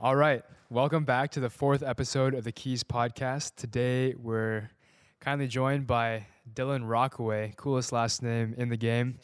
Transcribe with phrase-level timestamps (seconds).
[0.00, 0.44] All right.
[0.70, 3.56] Welcome back to the fourth episode of the Keys podcast.
[3.56, 4.70] Today we're
[5.18, 6.24] kindly joined by
[6.54, 9.18] Dylan Rockaway, coolest last name in the game.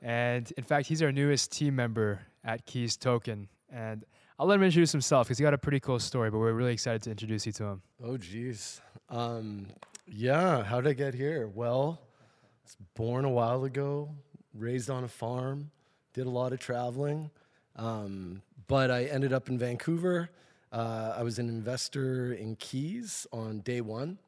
[0.00, 3.48] And in fact, he's our newest team member at Keys Token.
[3.68, 4.04] And
[4.38, 6.74] I'll let him introduce himself because he got a pretty cool story, but we're really
[6.74, 7.82] excited to introduce you to him.
[8.00, 8.80] Oh, geez.
[9.08, 9.66] Um,
[10.06, 11.48] yeah, how did I get here?
[11.48, 14.08] Well, I was born a while ago,
[14.54, 15.72] raised on a farm,
[16.14, 17.28] did a lot of traveling,
[17.74, 20.30] um, but I ended up in Vancouver.
[20.72, 24.18] Uh, I was an investor in Keys on day one.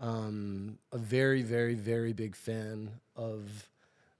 [0.00, 3.68] Um, a very, very, very big fan of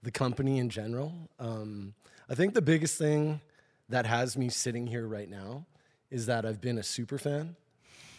[0.03, 1.13] the company in general.
[1.39, 1.95] Um,
[2.29, 3.41] I think the biggest thing
[3.89, 5.67] that has me sitting here right now
[6.11, 7.57] is that I've been a super fan,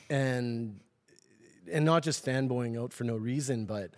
[0.09, 0.79] and
[1.71, 3.91] and not just fanboying out for no reason, but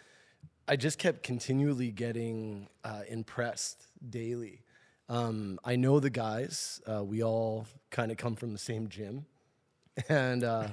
[0.67, 4.61] I just kept continually getting uh, impressed daily.
[5.07, 6.81] Um, I know the guys.
[6.85, 9.25] Uh, we all kind of come from the same gym,
[10.09, 10.69] and uh,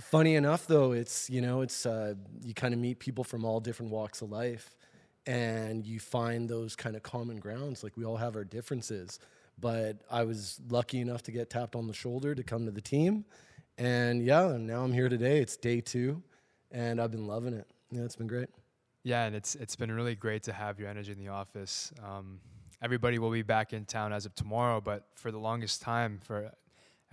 [0.00, 3.60] funny enough, though, it's you know it's uh, you kind of meet people from all
[3.60, 4.76] different walks of life,
[5.26, 7.84] and you find those kind of common grounds.
[7.84, 9.18] Like we all have our differences,
[9.58, 12.80] but I was lucky enough to get tapped on the shoulder to come to the
[12.80, 13.26] team,
[13.76, 15.38] and yeah, now I'm here today.
[15.40, 16.22] It's day two,
[16.72, 17.66] and I've been loving it.
[17.90, 18.48] Yeah, it's been great.
[19.02, 21.92] Yeah, and it's it's been really great to have your energy in the office.
[22.02, 22.40] Um,
[22.82, 26.50] everybody will be back in town as of tomorrow, but for the longest time, for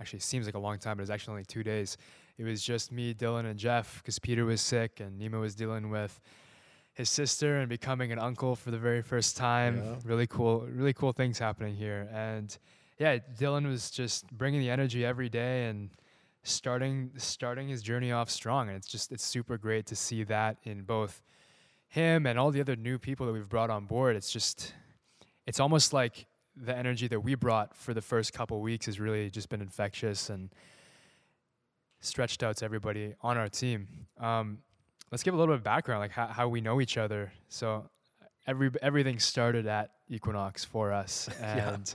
[0.00, 1.96] actually it seems like a long time, but it's actually only two days.
[2.38, 5.90] It was just me, Dylan, and Jeff because Peter was sick and Nima was dealing
[5.90, 6.20] with
[6.94, 9.82] his sister and becoming an uncle for the very first time.
[9.84, 9.94] Yeah.
[10.04, 12.08] Really cool, really cool things happening here.
[12.12, 12.56] And
[12.98, 15.90] yeah, Dylan was just bringing the energy every day and
[16.44, 18.68] starting starting his journey off strong.
[18.68, 21.22] And it's just it's super great to see that in both
[21.88, 24.16] him and all the other new people that we've brought on board.
[24.16, 24.74] It's just
[25.48, 29.30] it's almost like the energy that we brought for the first couple weeks has really
[29.30, 30.50] just been infectious and
[32.00, 33.88] stretched out to everybody on our team.
[34.20, 34.58] Um,
[35.10, 37.32] let's give a little bit of background, like how, how we know each other.
[37.48, 37.88] So
[38.46, 41.74] every everything started at Equinox for us, Yeah.
[41.74, 41.94] and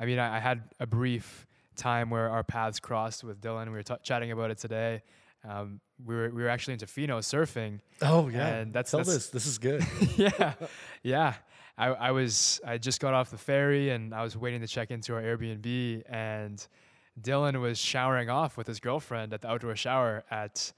[0.00, 1.46] I mean, I, I had a brief
[1.76, 3.66] time where our paths crossed with Dylan.
[3.66, 5.02] We were t- chatting about it today.
[5.48, 7.80] Um, we were we were actually in Tofino surfing.
[8.02, 9.28] Oh yeah, And that's- tell that's- this.
[9.30, 9.84] This is good.
[10.16, 10.54] yeah,
[11.02, 11.34] yeah.
[11.78, 14.90] I, I was I just got off the ferry and I was waiting to check
[14.90, 16.66] into our Airbnb and
[17.20, 20.72] Dylan was showering off with his girlfriend at the outdoor shower at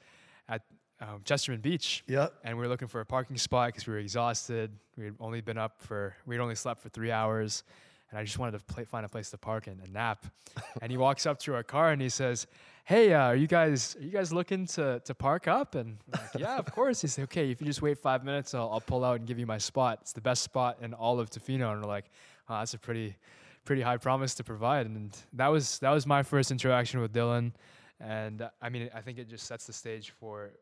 [0.49, 0.63] at
[1.01, 2.03] um, Chesterman Beach.
[2.09, 2.35] yep.
[2.43, 4.73] And we were looking for a parking spot because we were exhausted.
[4.97, 7.63] We had only been up for we'd only slept for three hours,
[8.11, 10.27] and I just wanted to play, find a place to park and, and nap.
[10.83, 12.47] and he walks up to our car and he says,
[12.85, 16.23] "Hey, uh, are you guys are you guys looking to to park up?" And like,
[16.39, 19.05] "Yeah, of course." He said, "Okay, if you just wait five minutes, I'll, I'll pull
[19.05, 19.99] out and give you my spot.
[20.03, 22.07] It's the best spot in all of Tofino." And we're like,
[22.49, 23.17] "Oh, that's a pretty
[23.65, 27.53] pretty high promise to provide." And that was that was my first interaction with Dylan.
[28.01, 30.53] And uh, I mean, I think it just sets the stage for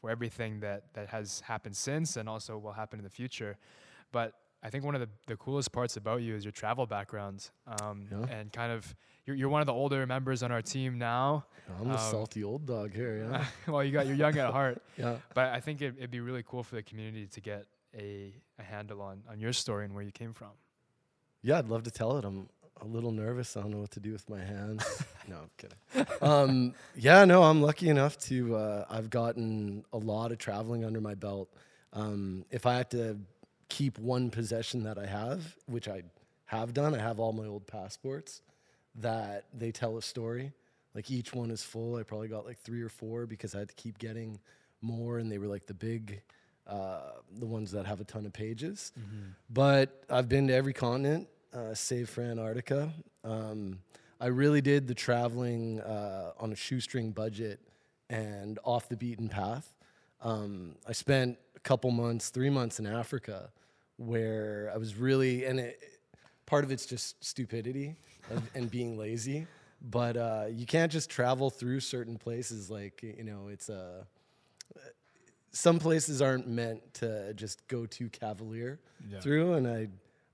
[0.00, 3.56] for everything that that has happened since and also will happen in the future.
[4.12, 4.34] But
[4.66, 7.48] I think one of the, the coolest parts about you is your travel background
[7.80, 8.26] um, Yeah.
[8.36, 11.44] and kind of you're, you're one of the older members on our team now.
[11.78, 13.28] I'm the Um, salty old dog here.
[13.30, 13.44] Yeah.
[13.72, 15.18] well, you got you're young at heart, yeah.
[15.34, 17.66] but I think it, it'd be really cool for the community to get
[17.96, 20.50] a, a handle on on your story and where you came from.
[21.42, 22.24] Yeah, I'd love to tell it.
[22.24, 22.48] I'm
[22.82, 23.56] a little nervous.
[23.56, 24.82] I don't know what to do with my hands.
[25.28, 26.06] no, I'm kidding.
[26.20, 28.56] Um, yeah, no, I'm lucky enough to.
[28.56, 31.48] Uh, I've gotten a lot of traveling under my belt.
[31.92, 33.16] Um, if I had to
[33.68, 36.02] keep one possession that I have, which I
[36.46, 38.42] have done, I have all my old passports
[38.96, 40.52] that they tell a story.
[40.94, 41.96] Like each one is full.
[41.96, 44.38] I probably got like three or four because I had to keep getting
[44.80, 46.22] more, and they were like the big,
[46.66, 48.92] uh, the ones that have a ton of pages.
[49.50, 52.92] But I've been to every continent, uh, save for Antarctica.
[53.24, 53.80] Um,
[54.20, 57.60] I really did the traveling uh, on a shoestring budget
[58.08, 59.74] and off the beaten path.
[60.22, 63.50] Um, I spent a couple months, three months in Africa,
[63.96, 65.80] where I was really, and it,
[66.46, 67.96] part of it's just stupidity
[68.30, 69.46] of, and being lazy.
[69.82, 72.70] But uh, you can't just travel through certain places.
[72.70, 74.06] Like you know, it's a
[75.56, 78.78] some places aren't meant to just go too cavalier
[79.10, 79.20] Yeah.
[79.20, 79.88] through and I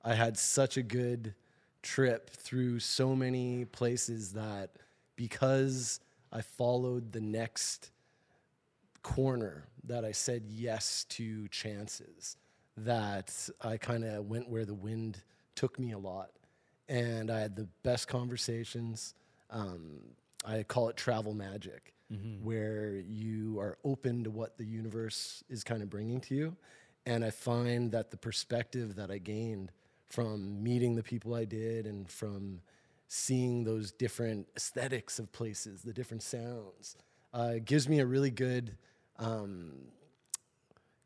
[0.04, 1.34] I had such a good
[1.80, 4.70] trip through so many places that
[5.14, 6.00] because
[6.32, 7.92] I followed the next
[9.02, 12.36] corner that I said yes to chances
[12.76, 15.22] that I kind of went where the wind
[15.54, 16.30] took me a lot
[16.88, 19.14] and I had the best conversations
[19.50, 20.00] um,
[20.44, 21.92] I call it travel magic
[22.42, 26.56] where you are open to what the universe is kind of bringing to you.
[27.06, 29.72] And I find that the perspective that I gained
[30.08, 32.60] from meeting the people I did and from
[33.08, 36.96] seeing those different aesthetics of places, the different sounds.
[37.32, 38.76] Uh, gives me a really good
[39.18, 39.72] um,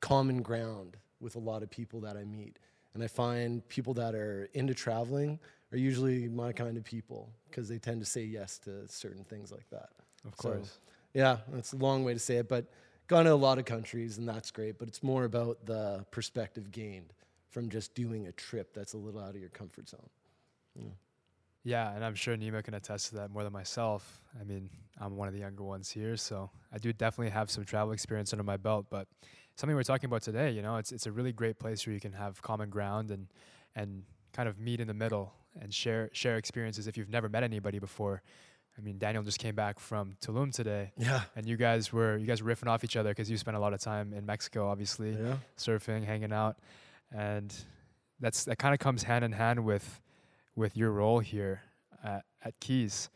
[0.00, 2.58] common ground with a lot of people that I meet.
[2.94, 5.38] And I find people that are into traveling
[5.72, 9.52] are usually my kind of people because they tend to say yes to certain things
[9.52, 9.90] like that.
[10.26, 10.78] Of So, course.
[11.12, 12.66] yeah, that's a long way to say it, but
[13.06, 14.78] gone to a lot of countries and that's great.
[14.78, 17.12] But it's more about the perspective gained
[17.50, 20.08] from just doing a trip that's a little out of your comfort zone.
[21.64, 24.22] Yeah, and I'm sure Nima can attest to that more than myself.
[24.40, 24.70] I mean,
[25.00, 28.32] I'm one of the younger ones here, so I do definitely have some travel experience
[28.32, 28.86] under my belt.
[28.88, 29.08] But
[29.56, 32.00] something we're talking about today, you know, it's it's a really great place where you
[32.00, 33.26] can have common ground and
[33.74, 37.42] and kind of meet in the middle and share share experiences if you've never met
[37.42, 38.22] anybody before.
[38.78, 41.22] I mean, Daniel just came back from Tulum today, Yeah.
[41.34, 43.60] and you guys were you guys were riffing off each other because you spent a
[43.60, 45.38] lot of time in Mexico, obviously Yeah.
[45.56, 46.58] surfing, hanging out,
[47.10, 47.54] and
[48.20, 50.00] that's that kind of comes hand in hand with
[50.54, 51.62] with your role here
[52.04, 53.08] at, at Keys.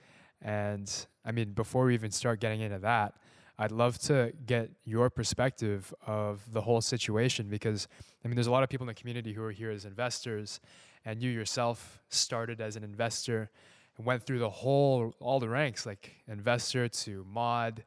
[0.43, 0.91] And
[1.27, 3.15] I mean, before we even start getting into that,
[3.61, 7.87] I'd love to get your perspective of the whole situation because
[8.25, 10.61] I mean, there's a lot of people in the community who are here as investors,
[11.05, 13.51] and you yourself started as an investor
[13.97, 17.85] and went through the whole all the ranks, like investor to mod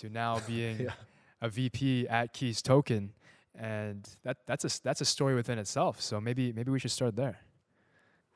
[0.00, 0.92] to now being Yeah.
[1.40, 3.12] a VP at Keys Token,
[3.54, 6.00] and that that's a that's a story within itself.
[6.00, 7.38] So maybe maybe we should start there.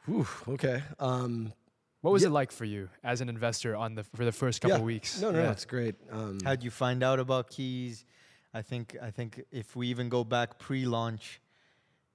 [0.07, 0.83] Whew, okay.
[1.01, 1.53] Um,
[2.09, 2.29] What was Yeah.
[2.29, 4.83] it like for you as an investor on the for the first couple Yeah.
[4.83, 5.21] weeks?
[5.21, 5.53] no, no, no, Yeah.
[5.53, 5.95] it's great.
[6.11, 8.07] Um, How'd you find out about keys?
[8.55, 11.39] I think I think if we even go back pre-launch,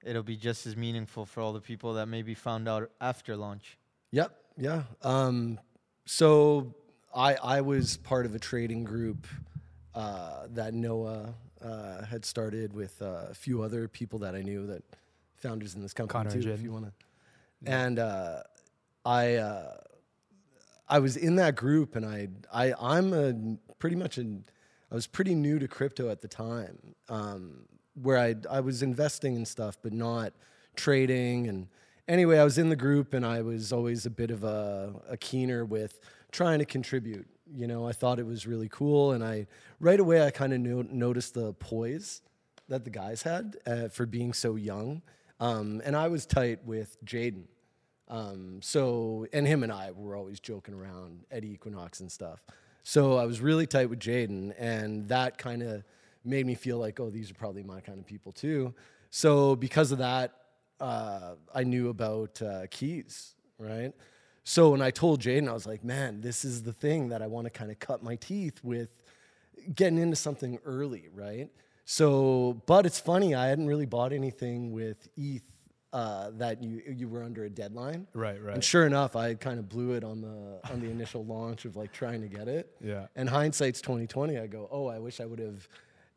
[0.02, 3.78] it'll be just as meaningful for all the people that maybe found out after launch.
[4.10, 4.36] Yep.
[4.56, 4.82] Yeah.
[5.02, 5.60] Um,
[6.06, 6.74] so
[7.14, 9.28] I I was part of a trading group
[9.94, 14.66] uh, that Noah uh, had started with uh, a few other people that I knew
[14.66, 14.82] that
[15.36, 16.50] founders in this company Connor and too.
[16.50, 16.92] If you want to,
[17.70, 18.42] and uh,
[19.04, 19.76] I uh,
[20.88, 23.34] I was in that group, and I I I'm a
[23.78, 24.44] pretty much an
[24.90, 27.66] I was pretty new to crypto at the time, um,
[28.00, 30.32] where I I was investing in stuff, but not
[30.76, 31.48] trading.
[31.48, 31.68] And
[32.08, 35.16] anyway, I was in the group, and I was always a bit of a, a
[35.16, 36.00] keener with
[36.32, 37.26] trying to contribute.
[37.52, 39.46] You know, I thought it was really cool, and I
[39.80, 42.22] right away I kind of no- noticed the poise
[42.68, 45.02] that the guys had uh, for being so young.
[45.40, 47.44] Um, and I was tight with Jaden.
[48.08, 52.44] Um, so, and him and I were always joking around at Equinox and stuff.
[52.82, 55.84] So I was really tight with Jaden, and that kind of
[56.24, 58.74] made me feel like, oh, these are probably my kind of people too.
[59.10, 60.32] So because of that,
[60.80, 63.92] uh, I knew about uh, keys, right?
[64.44, 67.26] So when I told Jaden, I was like, man, this is the thing that I
[67.26, 68.90] want to kind of cut my teeth with
[69.74, 71.48] getting into something early, right?
[71.86, 75.42] So, but it's funny, I hadn't really bought anything with ETH
[75.94, 78.06] uh, that you you were under a deadline.
[78.12, 78.54] Right, right.
[78.54, 81.76] And sure enough, I kind of blew it on the on the initial launch of
[81.76, 82.68] like trying to get it.
[82.82, 83.06] Yeah.
[83.16, 84.36] And hindsight's twenty twenty.
[84.38, 85.66] I go, oh, I wish I would have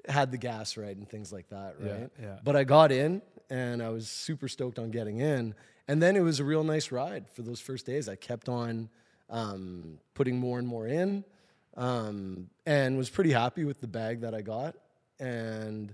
[0.10, 2.10] had the gas right and things like that, Yeah, right?
[2.22, 2.38] yeah.
[2.44, 5.54] But I got in, and I was super stoked on getting in.
[5.90, 8.10] And then it was a real nice ride for those first days.
[8.10, 8.90] I kept on
[9.30, 11.24] um, putting more and more in,
[11.76, 14.76] um, and was pretty happy with the bag that I got.
[15.20, 15.94] And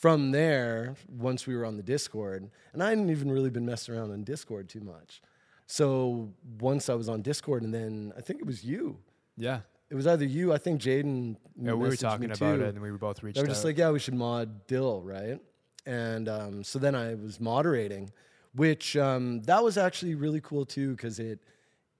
[0.00, 3.94] from there, once we were on the Discord, and I hadn't even really been messing
[3.94, 5.22] around on Discord too much.
[5.66, 6.30] So
[6.60, 8.98] once I was on Discord, and then I think it was you.
[9.36, 9.60] Yeah.
[9.90, 10.52] It was either you.
[10.52, 11.36] I think Jaden.
[11.56, 12.64] Yeah, we were talking about too.
[12.64, 13.50] it, and we were both reached They were out.
[13.50, 15.40] just like, yeah, we should mod Dill, right?
[15.86, 18.10] And um, so then I was moderating,
[18.54, 21.38] which um, that was actually really cool too because it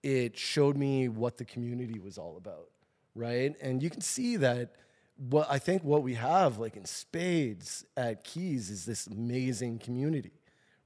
[0.03, 2.69] it showed me what the community was all about,
[3.15, 3.55] right?
[3.63, 4.75] And you can see that
[5.17, 10.33] what I think what we have like in spades at Keys is this amazing community,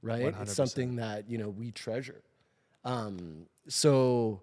[0.01, 0.33] right?
[0.33, 0.41] 100%.
[0.41, 2.21] It's something that you know we treasure.
[2.85, 4.41] Um, so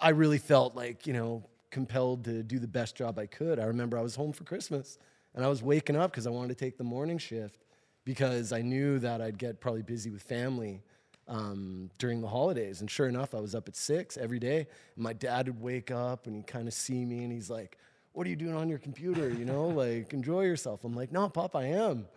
[0.00, 3.58] I really felt like, you know, compelled to do the best job I could.
[3.58, 4.98] I remember I was home for Christmas
[5.34, 7.64] and I was waking up because I wanted to take the morning shift
[8.04, 10.82] because I knew that I'd get probably busy with family
[11.26, 12.80] um, during the holidays.
[12.80, 14.66] And sure enough, I was up at six every day.
[14.94, 17.76] And my dad would wake up and he'd kind of see me and he's like,
[18.18, 19.30] What are you doing on your computer?
[19.30, 20.82] You know, like, enjoy yourself.
[20.82, 22.08] I'm like, No, Pop, I am.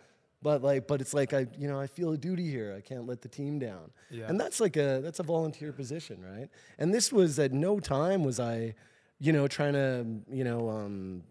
[0.42, 2.74] But like, but it's like I, you know, I feel a duty here.
[2.76, 3.92] I can't let the team down.
[4.10, 4.26] Yeah.
[4.26, 6.48] And that's like a that's a volunteer position, right?
[6.76, 8.74] And this was at no time was I,
[9.20, 11.22] you know, trying to you know um,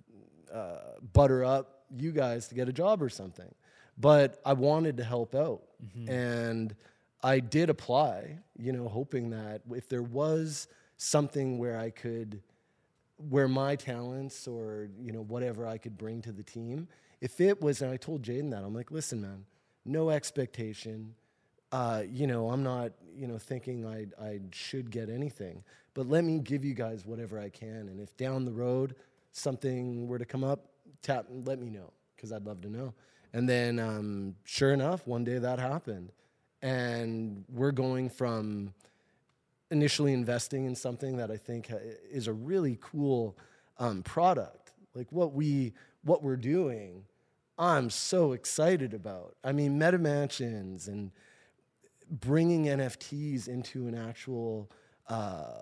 [0.53, 0.77] uh,
[1.11, 3.53] butter up you guys to get a job or something,
[3.97, 5.63] but I wanted to help out,
[6.07, 6.73] and
[7.21, 12.41] I did apply, you know, hoping that if there was something where I could
[13.29, 16.87] where my talents or you know whatever I could bring to the team,
[17.19, 19.45] if it was, and I told Jaden that I'm like, listen, man,
[19.85, 21.15] no expectation,
[21.71, 25.63] uh, you know, I'm not, you know, thinking I I should get anything,
[25.93, 28.95] but let me give you guys whatever I can, and if down the road
[29.33, 30.67] something were to come up,
[31.01, 32.93] tap, let me know because I'd love to know.
[33.33, 36.11] And then, um, sure enough, one day that happened,
[36.61, 38.73] and we're going from
[39.71, 41.71] initially investing in something that I think
[42.11, 43.37] is a really cool
[43.79, 45.73] um, product, like what we
[46.03, 47.05] what we're doing.
[47.57, 49.35] I'm so excited about.
[49.43, 51.11] I mean, meta mansions and
[52.09, 54.69] bringing NFTs into an actual
[55.07, 55.61] uh,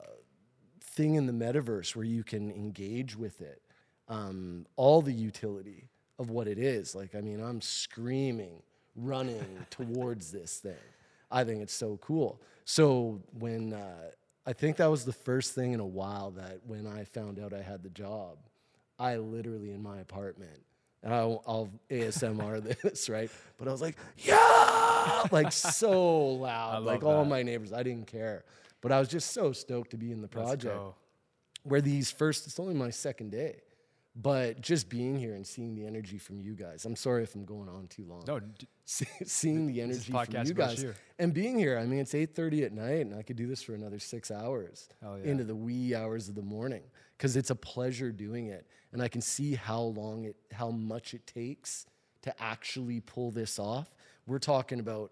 [0.82, 3.62] thing in the metaverse where you can engage with it.
[4.08, 6.96] Um, all the utility of what it is.
[6.96, 8.64] Like, I mean, I'm screaming,
[8.96, 10.74] running towards this thing.
[11.32, 12.42] I think it's so cool.
[12.70, 14.12] So when uh,
[14.46, 17.52] I think that was the first thing in a while that when I found out
[17.52, 18.38] I had the job,
[19.00, 20.62] I literally in my apartment,
[21.02, 23.32] and I'll, I'll ASMR this, right?
[23.58, 27.74] But I was like, yeah, like so loud, like all my neighbors.
[27.74, 28.44] I didn't care,
[28.82, 30.80] but I was just so stoked to be in the project
[31.64, 33.62] where these first it's only my second day
[34.16, 37.46] but just being here and seeing the energy from you guys i'm sorry if i'm
[37.46, 38.24] going on too long.
[38.28, 40.86] No, d- seeing the energy from you guys
[41.20, 43.76] and being here i mean it's 8.30 at night and i could do this for
[43.76, 45.32] another six hours yeah.
[45.32, 46.84] into the wee hours of the morning
[47.20, 48.66] because it's a pleasure doing it.
[48.94, 51.86] And i can see how long it how much it takes
[52.22, 53.96] to actually pull this off.
[54.28, 55.12] We're talking about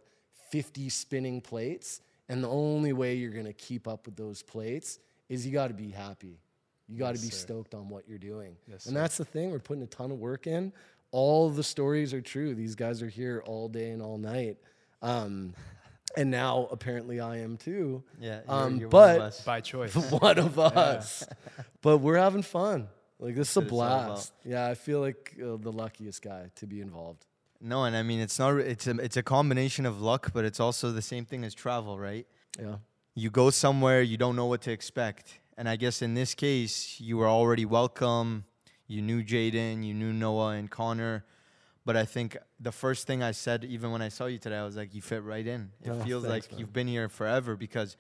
[0.50, 5.00] 50 spinning plates and the only way you're going to keep up with those plates
[5.30, 6.40] is you got to be happy
[6.88, 7.38] you got to Yes, be sir.
[7.38, 9.00] stoked on what you're doing Yes, and sir.
[9.02, 10.72] that's the thing we're putting a ton of work in
[11.12, 14.58] all the stories are true these guys are here all day and all night
[15.02, 15.54] um,
[16.18, 19.42] and now apparently i am too Yeah, you're, Um, you're but- one of us.
[19.44, 19.94] by choice.
[20.12, 21.24] one of us.
[21.82, 22.88] But we're having fun.
[23.20, 24.08] Like this is a That's what it's all about.
[24.08, 24.34] blast.
[24.44, 27.26] Yeah, I feel like uh, the luckiest guy to be involved.
[27.62, 28.58] No, and I mean it's not.
[28.58, 31.98] It's a it's a combination of luck, but it's also the same thing as travel,
[31.98, 32.26] right?
[32.60, 32.76] Yeah.
[33.16, 37.00] You go somewhere, you don't know what to expect, and I guess in this case,
[37.00, 38.46] you were already welcome.
[38.88, 41.26] You knew Jaden, you knew Noah and Connor,
[41.86, 44.64] but I think the first thing I said, even when I saw you today, I
[44.66, 45.72] was like, you fit right in.
[45.84, 46.60] It Oh, feels thanks, like man.
[46.60, 47.98] you've been here forever because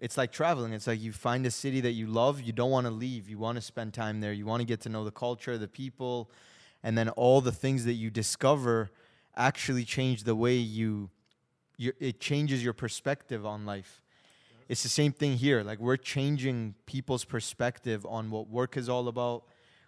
[0.00, 0.72] it's like traveling.
[0.72, 3.28] It's like you find a city that you love, you don't want to leave.
[3.28, 4.32] You want to spend time there.
[4.32, 6.30] You want to get to know the culture, the people,
[6.82, 8.90] and then all the things that you discover
[9.36, 11.10] actually change the way you,
[11.76, 14.02] you it changes your perspective on life.
[14.68, 15.62] It's the same thing here.
[15.62, 19.44] Like we're changing people's perspective on what work is all about.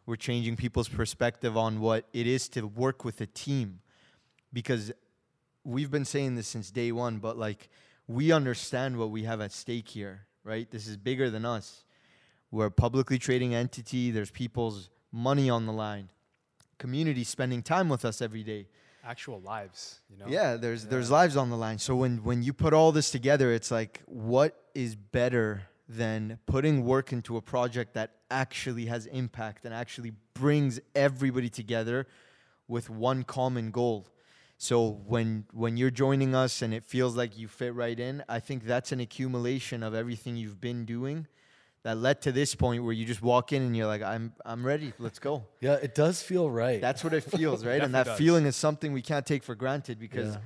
[0.06, 3.80] We're changing people's perspective on what it is to work with a team.
[4.52, 4.92] Because
[5.64, 7.68] we've been saying this since day one, but like
[8.06, 10.70] we understand what we have at stake here, right?
[10.70, 11.84] This is bigger than us.
[12.50, 14.10] We're a publicly trading entity.
[14.10, 16.08] There's people's money on the line.
[16.78, 18.68] Community spending time with us every day.
[19.08, 20.26] Actual lives, you know.
[20.28, 21.78] Yeah, there's there's lives on the line.
[21.78, 26.84] So when when you put all this together, it's like what is better than putting
[26.84, 32.06] work into a project that actually has impact and actually brings everybody together
[32.68, 34.06] with one common goal.
[34.58, 38.40] So when when you're joining us and it feels like you fit right in, I
[38.40, 41.28] think that's an accumulation of everything you've been doing
[41.84, 44.64] that led to this point where you just walk in and you're like I'm I'm
[44.66, 44.92] ready.
[44.98, 45.44] Let's go.
[45.60, 46.80] Yeah, it does feel right.
[46.80, 47.80] That's what it feels, right?
[47.82, 48.18] and that does.
[48.18, 50.40] feeling is something we can't take for granted because Yeah.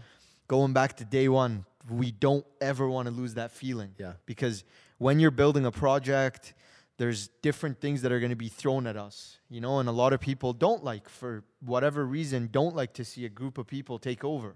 [0.49, 3.95] going back to day one, we don't ever want to lose that feeling.
[3.99, 4.13] Yeah.
[4.27, 4.65] Because
[4.99, 6.55] when you're building a project,
[6.99, 9.93] there's different things that are going to be thrown at us, you know, and a
[9.93, 13.67] lot of people don't like, for whatever reason, don't like to see a group of
[13.67, 14.55] people take over.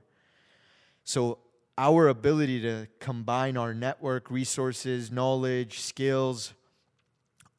[1.03, 1.39] So
[1.79, 6.55] our ability to combine our network, resources, knowledge, skills,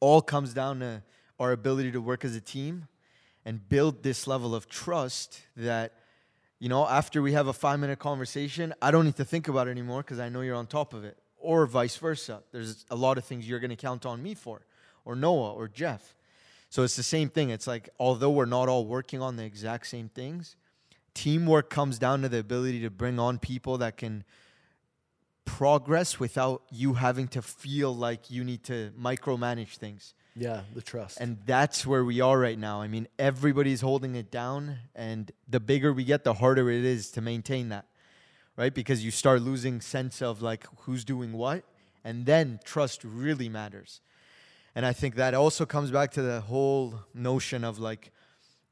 [0.00, 1.02] all comes down to
[1.38, 2.88] our ability to work as a team
[3.44, 5.92] and build this level of trust that
[6.58, 9.68] you know after we have a five minute conversation i don't need to think about
[9.68, 11.16] it anymore because i know you're on top of it.
[11.40, 12.42] Or vice versa.
[12.50, 14.62] There's a lot of things you're going to count on me for
[15.04, 16.16] or noah or jeff.
[16.68, 17.50] So it's the same thing.
[17.50, 20.56] It's like although we're not all working on the exact same things
[21.18, 24.22] teamwork comes down to the ability to bring on people that can
[25.48, 31.18] progress without you having to feel like you need to micromanage things yeah, the trust.
[31.20, 32.80] and that's where we are right now.
[32.80, 37.10] I mean, everybody's holding it down, and the bigger we get, the harder it is
[37.12, 37.86] to maintain that,
[38.56, 38.72] right?
[38.72, 41.64] Because you start losing sense of like who's doing what,
[42.04, 44.00] and then trust really matters.
[44.74, 48.12] And I think that also comes back to the whole notion of like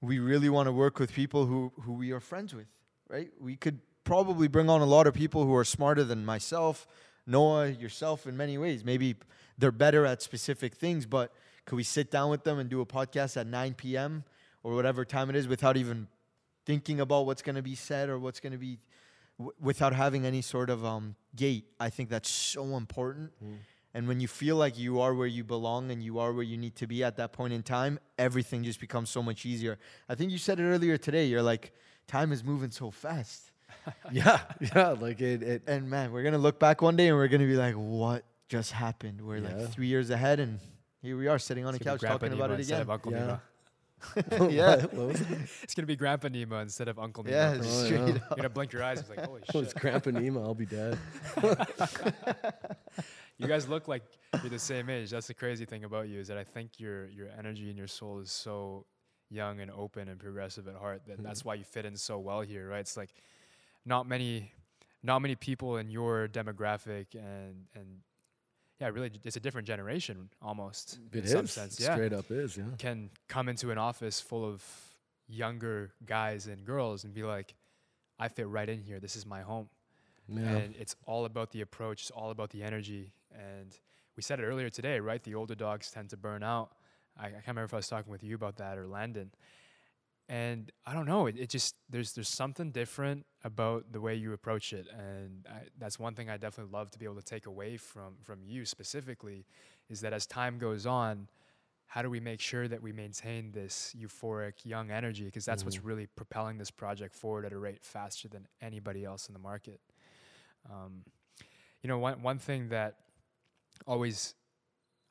[0.01, 2.69] we really want to work with people who who we are friends with,
[3.09, 3.31] right?
[3.41, 6.87] We could probably bring on a lot of people who are smarter than myself,
[7.27, 8.85] Noah, yourself in many ways.
[8.85, 9.17] Maybe
[9.59, 11.33] they're better at specific things, but
[11.67, 14.25] could we sit down with them and do a podcast at 9 p.m.
[14.63, 16.07] or whatever time it is without even
[16.65, 18.79] thinking about what's going to be said or what's going to be
[19.39, 21.65] w- without having any sort of um, gate.
[21.81, 23.33] I think that's so important.
[23.93, 26.57] And when you feel like you are where you belong and you are where you
[26.57, 29.79] need to be at that point in time, everything just becomes so much easier.
[30.09, 31.25] I think you said it earlier today.
[31.27, 31.73] You're like,
[32.07, 33.51] time is moving so fast.
[34.13, 34.91] yeah, yeah.
[34.91, 37.57] Like it, it And man, we're gonna look back one day and we're gonna be
[37.57, 39.21] like, what just happened?
[39.21, 39.57] We're Yeah.
[39.57, 40.59] like three years ahead, and
[41.03, 42.75] here we are sitting on a It's gonna couch be Grandpa talking about it instead
[42.75, 42.83] again.
[42.83, 43.19] of Uncle Yeah.
[43.19, 43.41] Nima.
[44.53, 45.27] yeah, what, what was it?
[45.63, 47.31] It's gonna be Grandpa Nima instead of Uncle Nima.
[47.31, 48.05] yeah, Oh, straight yeah.
[48.07, 48.09] up.
[48.31, 49.01] You're gonna blink your eyes.
[49.01, 49.73] It's like, holy Oh, it's.
[49.73, 50.43] Grandpa Nima.
[50.43, 50.99] I'll be dead.
[53.39, 54.03] You guys look like
[54.43, 55.11] you're the same age.
[55.11, 57.87] That's the crazy thing about you is that I think your your energy and your
[57.87, 58.87] soul is so
[59.29, 61.23] young and open and progressive at heart that hmm.
[61.23, 62.81] that's why you fit in so well here, right?
[62.81, 63.11] It's like
[63.87, 64.53] not many
[65.03, 67.87] not many people in your demographic and and
[68.81, 71.31] yeah, really it's a different generation almost It in is.
[71.31, 71.81] some sense.
[71.81, 71.95] Yeah.
[71.95, 72.57] Straight up is.
[72.59, 72.65] Yeah.
[72.79, 74.63] Can come into an office full of
[75.29, 77.55] younger guys and girls and be like,
[78.19, 79.01] I fit right in here.
[79.01, 79.69] This is my home
[80.29, 80.41] Yeah.
[80.43, 83.71] and it's all about the approach it's all about the energy and
[84.17, 86.71] we said it earlier today right the older dogs tend to burn out
[87.17, 89.31] i, I can't remember if i was talking with you about that or landon
[90.29, 94.33] and i don't know it, it just there's there's something different about the way you
[94.33, 97.47] approach it and I, that's one thing i definitely love to be able to take
[97.47, 99.47] away from from you specifically
[99.89, 101.29] is that as time goes on
[101.87, 105.25] how do we make sure that we maintain this euphoric young energy?
[105.25, 109.29] Because that's what's really propelling this project forward at a rate faster than anybody else
[109.29, 109.81] in the market.
[110.71, 111.05] Um,
[111.83, 112.97] you know, one one thing that
[113.87, 114.35] always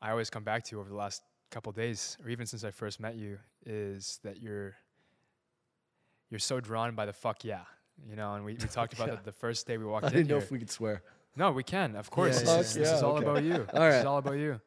[0.02, 3.00] I always come back to over the last couple days, or even since I first
[3.00, 4.76] met you, is that you're
[6.30, 7.62] you're so drawn by the fuck yeah.
[8.10, 9.16] You know, and we, we talked about Yeah.
[9.16, 10.44] that the first day we walked I in didn't know here.
[10.44, 11.02] if we could swear.
[11.36, 12.42] no, we can, of course.
[12.44, 13.26] Yeah, this, is, this is all okay.
[13.26, 13.66] about you.
[13.74, 14.60] All This is all about you.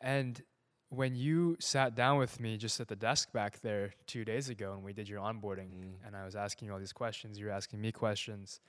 [0.00, 0.40] And
[0.88, 4.72] when you sat down with me just at the desk back there two days ago
[4.74, 5.92] and we did your onboarding Mm.
[6.06, 8.60] and I was asking you all these questions, you were asking me questions.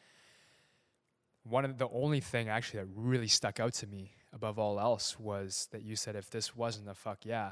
[1.43, 5.19] One of the only thing actually that really stuck out to me above all else
[5.19, 7.51] was that you said if this wasn't a fuck yeah,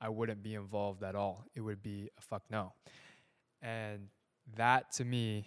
[0.00, 1.44] I wouldn't be involved at all.
[1.54, 2.72] It would be a fuck no.
[3.64, 4.08] And
[4.56, 5.46] that to me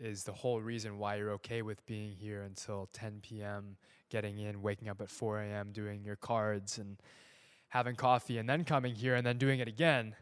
[0.00, 3.76] is the whole reason why you're okay with being here until 10 p.m.,
[4.10, 6.98] getting in, waking up at 4 a.m., doing your cards and
[7.68, 10.16] having coffee, and then coming here and then doing it again.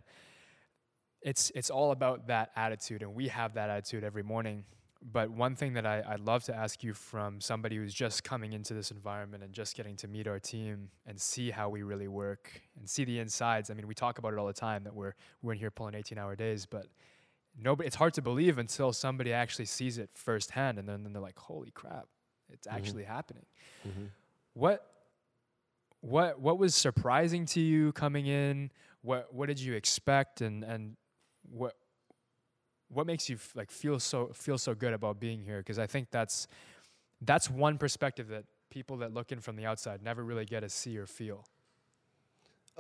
[1.23, 4.65] It's it's all about that attitude, and we have that attitude every morning.
[5.03, 8.53] But one thing that I, I'd love to ask you from somebody who's just coming
[8.53, 12.09] into this environment and just getting to meet our team and see how we really
[12.09, 13.71] work and see the insides.
[13.71, 15.95] I mean, we talk about it all the time that we're we're in here pulling
[15.95, 16.87] 18-hour days, but
[17.59, 21.23] nobody it's hard to believe until somebody actually sees it firsthand and then, then they're
[21.23, 22.07] like holy crap
[22.53, 22.77] it's mm-hmm.
[22.77, 23.47] actually happening.
[23.87, 24.05] Mm-hmm.
[24.55, 24.87] What
[26.01, 28.71] what what was surprising to you coming in?
[29.03, 30.97] What what did you expect and and
[31.43, 31.75] what
[32.89, 35.59] what makes you f- like feel so feel so good about being here?
[35.59, 36.49] Because i think that's
[37.23, 40.69] that's one perspective that people that look in from the outside never really get to
[40.69, 41.45] see or feel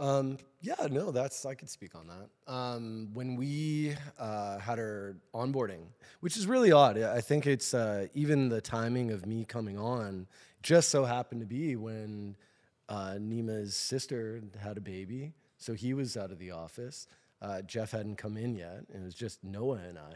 [0.00, 2.52] Um, yeah, no, that's I could speak on that.
[2.52, 5.82] Um, when we uh, had our onboarding,
[6.20, 6.98] which is really odd.
[6.98, 10.26] I think it's uh, even the timing of me coming on
[10.62, 12.34] just so happened to be when
[12.88, 17.06] uh, Nima's sister had a baby, so he was out of the office.
[17.42, 20.14] Uh, Jeff hadn't come in yet, and it was just Noah and I.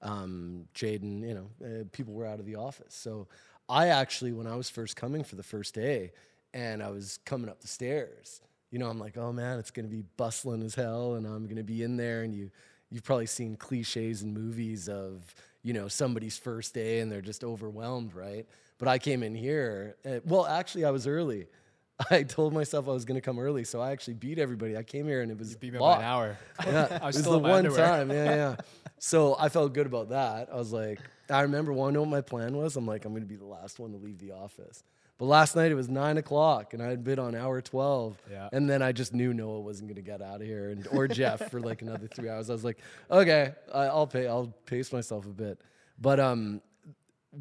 [0.00, 2.94] Um, Jaden, you know, uh, people were out of the office.
[2.94, 3.26] So
[3.68, 6.12] I actually, when I was first coming for the first day,
[6.52, 8.40] and I was coming up the stairs,
[8.74, 11.62] you know, I'm like, oh man, it's gonna be bustling as hell, and I'm gonna
[11.62, 12.50] be in there, and you,
[12.90, 15.32] you've probably seen cliches in movies of,
[15.62, 18.48] you know, somebody's first day and they're just overwhelmed, right?
[18.78, 21.46] But I came in here, uh, well, actually, I was early.
[22.10, 24.76] I told myself I was gonna come early, so I actually beat everybody.
[24.76, 27.16] I came here and it was you beat me by an hour Yeah, I was
[27.16, 27.86] it was the one underwear.
[27.86, 28.10] time.
[28.10, 28.56] Yeah, yeah.
[28.98, 30.48] So I felt good about that.
[30.52, 30.98] I was like,
[31.30, 32.74] I remember one know what my plan was.
[32.76, 34.82] I'm like, I'm gonna be the last one to leave the office.
[35.18, 38.20] But last night it was nine o'clock, and I had been on hour twelve.
[38.30, 38.48] Yeah.
[38.52, 41.50] And then I just knew Noah wasn't gonna get out of here, and or Jeff
[41.50, 42.50] for like another three hours.
[42.50, 42.78] I was like,
[43.10, 44.26] okay, I, I'll pay.
[44.26, 45.60] I'll pace myself a bit.
[46.00, 46.60] But um,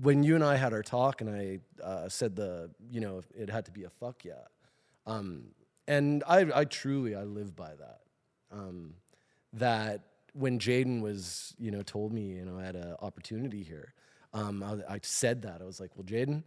[0.02, 3.50] when you and I had our talk, and I uh, said the, you know, it
[3.50, 4.34] had to be a fuck yeah.
[5.06, 5.46] Um,
[5.88, 8.00] and I, I truly, I live by that.
[8.52, 8.96] Um,
[9.54, 10.02] that
[10.34, 13.94] when Jaden was, you know, told me, you know, I had an opportunity here,
[14.34, 15.62] um, I, I said that.
[15.62, 16.44] I was like, well, Jaden,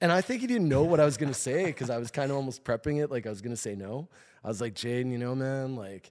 [0.00, 2.30] and I think he didn't know what I was gonna say because I was kind
[2.30, 4.08] of almost prepping it like I was gonna say no.
[4.44, 6.10] I was like, Jaden, you know, man, like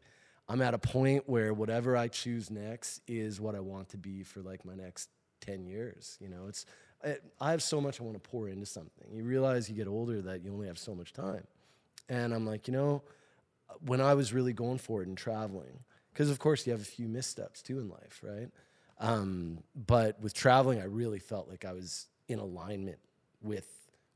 [0.50, 4.23] I'm at a point where whatever I choose next is what I want to be
[4.23, 5.10] for like my next
[5.41, 6.17] 10 years.
[6.21, 6.65] You know, it's
[7.04, 9.08] I, I have so much I want to pour into something.
[9.13, 11.45] You realize you get older that you only have so much time.
[12.10, 13.04] And I'm like, you know,
[13.86, 15.80] when I was really going for it and traveling,
[16.13, 18.50] because of course you have a few missteps too in life, right?
[19.00, 22.97] Um, but with traveling, I really felt like I was in alignment
[23.41, 23.67] with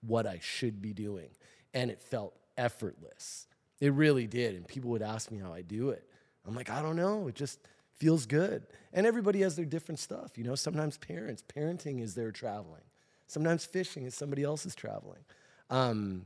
[0.05, 1.29] what I should be doing,
[1.73, 3.47] and it felt effortless.
[3.79, 4.55] It really did.
[4.55, 6.07] And people would ask me how I do it.
[6.47, 7.27] I'm like, I don't know.
[7.27, 7.59] It just
[7.95, 8.65] feels good.
[8.93, 10.37] And everybody has their different stuff.
[10.37, 12.81] You know, sometimes parents, parenting is their traveling.
[13.27, 15.21] Sometimes fishing is somebody else's traveling.
[15.69, 16.25] Um,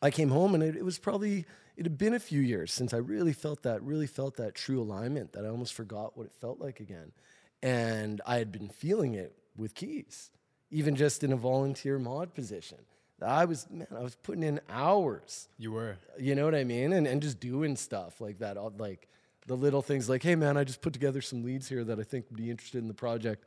[0.00, 1.44] I came home and it, it, was probably
[1.76, 4.80] it had been a few years since I really felt that really felt that true
[4.80, 7.12] alignment that I almost forgot what it felt like again,
[7.62, 10.30] and I had been feeling it with keys,
[10.70, 12.78] even just in a volunteer mod position.
[13.20, 15.48] I was man, I was putting in hours.
[15.58, 19.08] You were, you know what I mean, and and just doing stuff like that, like
[19.46, 22.02] the little things like, hey man, I just put together some leads here that I
[22.02, 23.44] think would be interested in the project.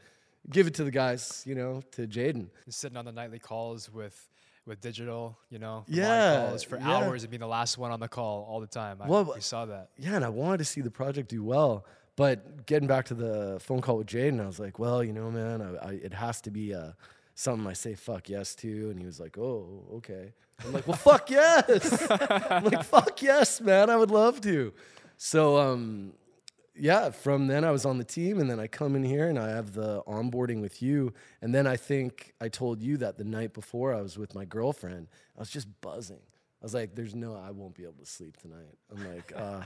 [0.49, 2.47] Give it to the guys, you know, to Jaden.
[2.67, 4.27] Sitting on the nightly calls with
[4.65, 6.89] with digital, you know, yeah, calls for yeah.
[6.89, 8.97] hours and being the last one on the call all the time.
[9.01, 9.89] I, well, we saw that.
[9.97, 11.85] Yeah, and I wanted to see the project do well.
[12.15, 15.31] But getting back to the phone call with Jaden, I was like, well, you know,
[15.31, 16.91] man, I, I, it has to be uh,
[17.41, 18.89] something I say fuck yes to.
[18.91, 20.33] And he was like, oh, okay.
[20.63, 22.07] I'm like, well, fuck yes.
[22.09, 23.89] I'm like, fuck yes, man.
[23.89, 24.73] I would love to.
[25.17, 26.13] So, um,
[26.75, 29.37] yeah, from then I was on the team, and then I come in here and
[29.37, 31.13] I have the onboarding with you.
[31.41, 34.45] And then I think I told you that the night before I was with my
[34.45, 36.21] girlfriend, I was just buzzing.
[36.61, 39.61] I was like, "There's no, I won't be able to sleep tonight." I'm like, uh,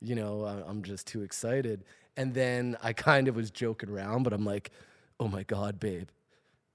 [0.00, 1.84] you know, I'm just too excited.
[2.16, 4.70] And then I kind of was joking around, but I'm like,
[5.18, 6.08] "Oh my god, babe,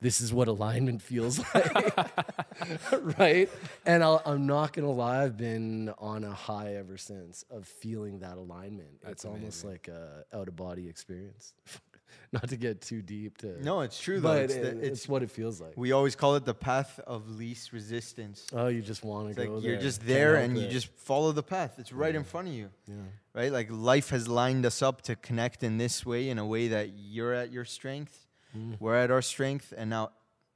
[0.01, 3.49] this is what alignment feels like, right?
[3.85, 8.19] And i am not gonna lie, I've been on a high ever since of feeling
[8.19, 9.01] that alignment.
[9.01, 11.53] That's it's almost like a out of body experience.
[12.31, 14.29] not to get too deep to No, it's true though.
[14.29, 15.73] but It's, it- the, it's, it's what it feels like.
[15.75, 18.45] we always call it the path of least resistance.
[18.53, 21.43] oh, you just want to like go you're just there and you just follow the
[21.43, 21.75] path.
[21.79, 22.69] It's right in front of you.
[22.87, 22.95] yeah.
[23.33, 23.51] Right?
[23.51, 26.89] Like life has lined us up to connect in this way in a way that
[26.97, 28.77] you're at your strength, Mm.
[28.79, 30.11] we're at our strength, and now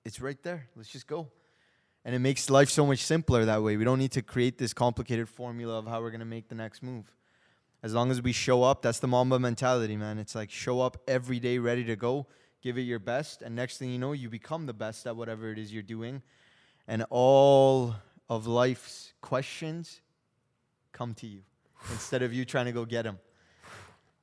[0.06, 0.68] it's right there.
[0.76, 1.30] Let's just go.
[2.04, 3.78] And it makes life so much simpler that way.
[3.78, 6.56] We don't need to create this complicated formula of how we're going to make the
[6.56, 7.06] next move.
[7.84, 10.18] As long as we show up, that's the Mamba mentality, man.
[10.18, 12.28] It's like show up every day ready to go,
[12.62, 15.52] give it your best, and next thing you know, you become the best at whatever
[15.52, 16.22] it is you're doing.
[16.88, 17.96] And all
[18.30, 20.02] of life's questions
[20.92, 21.42] come to you
[21.92, 23.20] instead of you trying to go get them.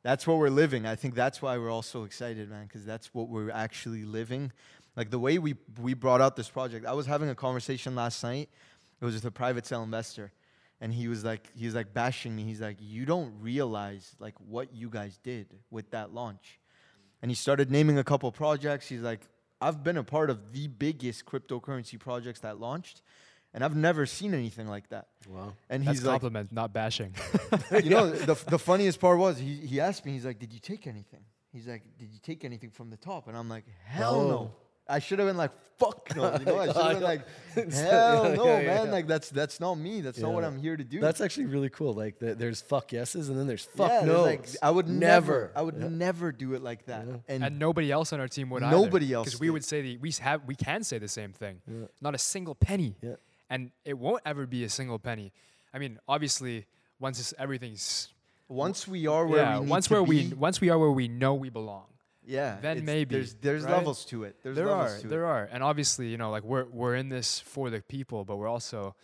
[0.08, 0.86] That's what we're living.
[0.86, 4.52] I think that's why we're all so excited, man, because that's what we're actually living.
[4.96, 6.86] Like the way we we brought out this project.
[6.86, 8.48] I was having a conversation last night.
[9.02, 10.32] It was with a private sale investor,
[10.80, 12.44] and he was like he was like bashing me.
[12.44, 16.58] He's like, "You don't realize like what you guys did with that launch."
[17.20, 18.88] And he started naming a couple projects.
[18.88, 19.20] He's like,
[19.60, 23.02] "I've been a part of the biggest cryptocurrency projects that launched."
[23.54, 25.08] And I've never seen anything like that.
[25.28, 25.54] Wow.
[25.70, 27.14] And That's he's like, compliment, not bashing.
[27.82, 30.60] you know, the, the funniest part was he, he asked me, he's like, Did you
[30.60, 31.20] take anything?
[31.52, 33.26] He's like, Did you take anything from the top?
[33.26, 34.28] And I'm like, Hell Oh.
[34.28, 34.50] no.
[34.90, 36.34] I should have been like, Fuck no.
[36.38, 37.22] You know, I should have been like,
[37.56, 38.86] Yeah, Hell no, yeah, man.
[38.86, 38.92] yeah.
[38.92, 40.02] Like, that's that's not me.
[40.02, 41.00] That's not what I'm here to do.
[41.00, 41.94] That's actually really cool.
[41.94, 44.26] Like the, there's fuck yeses and then there's fuck yeah, there's no's.
[44.26, 45.52] like, I would never, never.
[45.56, 45.88] I would Yeah.
[45.88, 47.06] never do it like that.
[47.28, 49.96] And, and nobody else on our team would Nobody else because we would say the
[49.98, 51.60] we have we can say the same thing.
[51.66, 51.86] Yeah.
[52.02, 52.94] Not a single penny.
[53.50, 55.32] And it won't ever be a single penny.
[55.72, 56.66] I mean, obviously,
[57.00, 58.08] once it's, everything's
[58.48, 60.90] once we are where yeah, we need once where be, we once we are where
[60.90, 61.84] we know we belong.
[62.26, 63.74] yeah, then maybe, there's there's right?
[63.74, 64.36] levels to it.
[64.42, 65.28] There's there are there it.
[65.28, 68.48] are and obviously you know like we're we're in this for the people but we're
[68.48, 68.94] also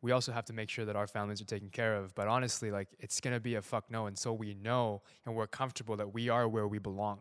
[0.00, 2.70] we also have to make sure that our families are taken care of but honestly
[2.70, 6.28] like it's gonna be a fuck no until we know and we're comfortable that we
[6.28, 7.18] are where we belong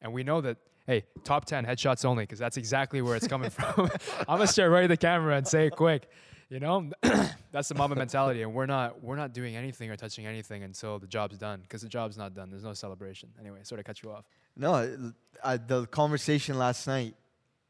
[0.00, 3.50] and we know that hey top 10 headshots only because that's exactly where it's coming
[3.50, 3.90] from
[4.20, 6.08] i'm gonna stare right at the camera and say it quick
[6.48, 6.90] you know
[7.52, 10.98] that's the Mamba mentality and we're not we're not doing anything or touching anything until
[10.98, 14.02] the job's done because the job's not done there's no celebration anyway sort of cut
[14.02, 14.24] you off
[14.56, 14.74] No,
[15.42, 17.14] I, the conversation last night,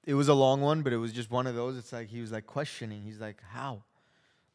[0.04, 1.76] it was a long one, but it was just one of those.
[1.76, 3.02] It's like he was like questioning.
[3.02, 3.84] He's like, "How?"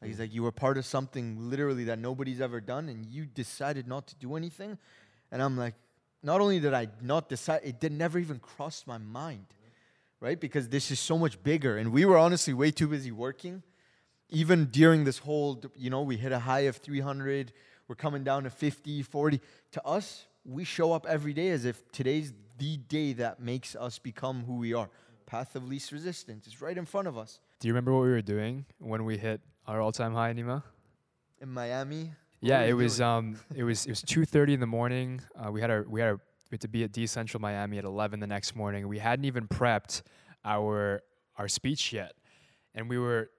[0.01, 3.25] Like, he's like, "You were part of something literally that nobody's ever done, and you
[3.25, 4.77] decided not to do anything."
[5.31, 5.75] And I'm like,
[6.23, 9.45] not only did I not decide, it did never even cross my mind,
[10.19, 10.39] right?
[10.39, 13.63] Because this is so much bigger, and we were honestly way too busy working.
[14.30, 17.53] Even during this whole, you know, we hit a high of 300.
[17.88, 19.39] We're coming down to 50, 40.
[19.71, 23.99] To us, we show up every day as if today's the day that makes us
[23.99, 24.89] become who we are.
[25.25, 26.47] Path of least resistance.
[26.47, 27.39] is right in front of us.
[27.60, 30.63] do you remember what we were doing when we hit our all-time high nima
[31.41, 32.13] In Miami.
[32.41, 35.21] Yeah, it was um it was it was two thirty in the morning.
[35.36, 37.84] Uh, we had our we had our, we had to be at Decentral Miami at
[37.86, 38.88] eleven the next morning.
[38.88, 40.04] We hadn't even prepped
[40.45, 41.02] our
[41.36, 42.13] our speech yet,
[42.76, 43.30] and we were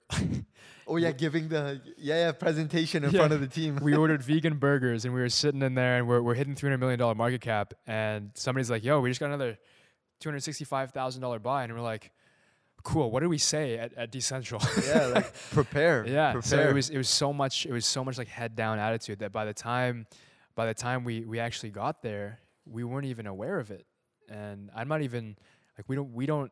[0.87, 3.21] oh yeah, giving the yeah, yeah presentation in Yeah.
[3.21, 3.79] front of the team.
[3.81, 6.69] we ordered vegan burgers and we were sitting in there and we're we're hitting three
[6.69, 9.59] hundred million dollar market cap and somebody's like, "Yo, we just got another
[10.21, 12.11] two hundred sixty-five thousand dollar buy, and we're like,
[12.83, 13.11] cool.
[13.11, 14.63] What did we say at, at Decentral?
[14.89, 16.07] yeah, like prepare.
[16.07, 16.33] yeah.
[16.33, 16.43] prepare.
[16.43, 19.19] So it was it was so much it was so much like head down attitude
[19.21, 20.07] that by the time
[20.55, 23.87] by the time we we actually got there, we weren't even aware of it,
[24.29, 25.37] and I'm not even
[25.77, 26.51] like we don't we don't.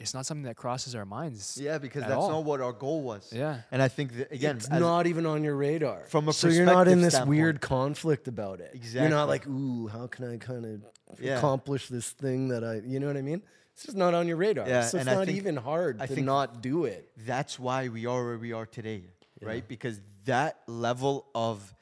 [0.00, 1.58] It's not something that crosses our minds.
[1.60, 2.30] yeah, because at that's all.
[2.30, 3.32] not what our goal was.
[3.34, 3.62] Yeah.
[3.72, 6.04] And I think that, again, it's not even on your radar.
[6.08, 7.36] From a so you're not in this standpoint.
[7.36, 8.70] weird conflict about it.
[8.74, 9.00] Exactly.
[9.00, 11.38] You're not like, ooh, how can I kind of Yeah.
[11.38, 13.42] accomplish this thing that I, you know what I mean?
[13.78, 14.68] It's just not on your radar.
[14.68, 17.12] Yeah, so it's not think- even hard I to not do it.
[17.16, 19.04] that's why we are where we are today,
[19.40, 19.66] right?
[19.68, 21.72] Because that level of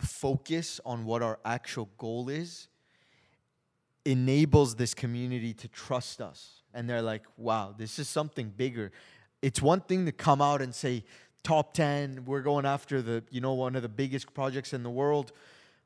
[0.00, 2.66] focus on what our actual goal is
[4.04, 6.62] enables this community to trust us.
[6.74, 8.90] And they're like, wow, this is something bigger.
[9.40, 11.04] It's one thing to come out and say,
[11.44, 14.90] top 10, we're going after the, you know, one of the biggest projects in the
[14.90, 15.30] world.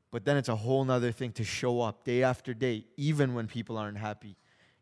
[0.09, 3.45] But then it's a whole nother thing to show up day after day, even when
[3.45, 4.35] people aren't happy.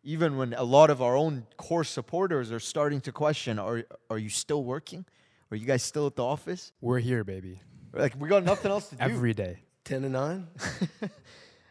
[0.03, 4.17] Even when a lot of our own core supporters are starting to question, are, are
[4.17, 5.05] you still working?
[5.51, 6.71] Are you guys still at the office?
[6.81, 7.61] We're here, baby.
[7.93, 9.03] Like, we got nothing else to do.
[9.03, 9.59] Every day.
[9.83, 10.47] 10 and 9?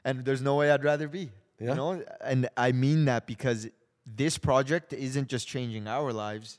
[0.04, 1.30] and there's no way I'd rather be.
[1.58, 1.70] Yeah.
[1.70, 3.68] You know, and I mean that because
[4.06, 6.58] this project isn't just changing our lives,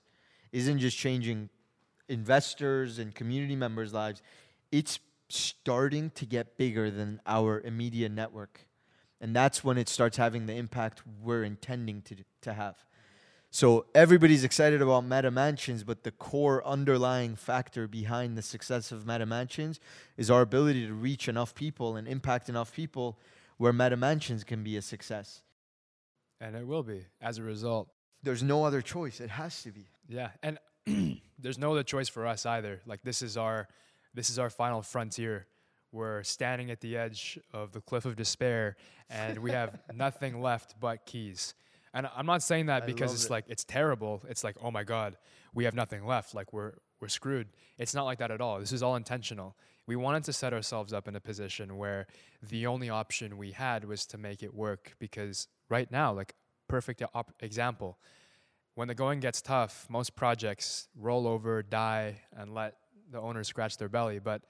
[0.51, 1.49] isn't just changing
[2.10, 4.21] investors and community members' lives.
[4.71, 8.67] It's starting to get bigger than our immediate network.
[9.21, 12.75] And that's when it starts having the impact we're intending to, to have.
[13.53, 19.05] So everybody's excited about Meta Mansions, but the core underlying factor behind the success of
[19.05, 19.79] Meta Mansions
[20.17, 23.19] is our ability to reach enough people and impact enough people
[23.57, 25.43] where Meta Mansions can be a success.
[26.39, 27.89] And it will be as a result.
[28.23, 29.19] There's no other choice.
[29.19, 29.86] It has to be.
[30.07, 30.29] Yeah.
[30.41, 30.57] And
[31.38, 32.81] there's no other choice for us either.
[32.86, 33.67] Like this is our
[34.13, 35.45] this is our final frontier.
[35.91, 38.75] We're standing at the edge of the cliff of despair
[39.10, 41.54] and we have nothing left but keys.
[41.93, 43.32] And I'm not saying that I because it's it.
[43.32, 44.23] like it's terrible.
[44.30, 45.17] It's like, oh my God,
[45.54, 46.34] we have nothing left.
[46.34, 47.49] Like we're we're screwed.
[47.77, 48.60] It's not like that at all.
[48.60, 49.58] This is all intentional.
[49.88, 52.08] We wanted to set ourselves up in a position where
[52.41, 56.36] the only option we had was to make it work because right now, like
[56.67, 57.97] perfect op- example,
[58.75, 62.77] when the going gets tough, most projects roll over, die, and let
[63.12, 64.19] the owners scratch their belly.
[64.19, 64.43] But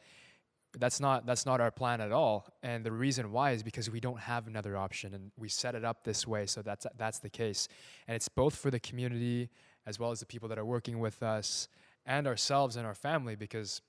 [0.79, 2.47] that's not that's not our plan at all.
[2.63, 5.83] And the reason why is because we don't have another option, and we set it
[5.83, 7.67] up this way, so that's that's the case.
[8.07, 9.49] And it's both for the community
[9.85, 11.67] as well as the people that are working with us
[12.05, 13.81] and ourselves and our family, because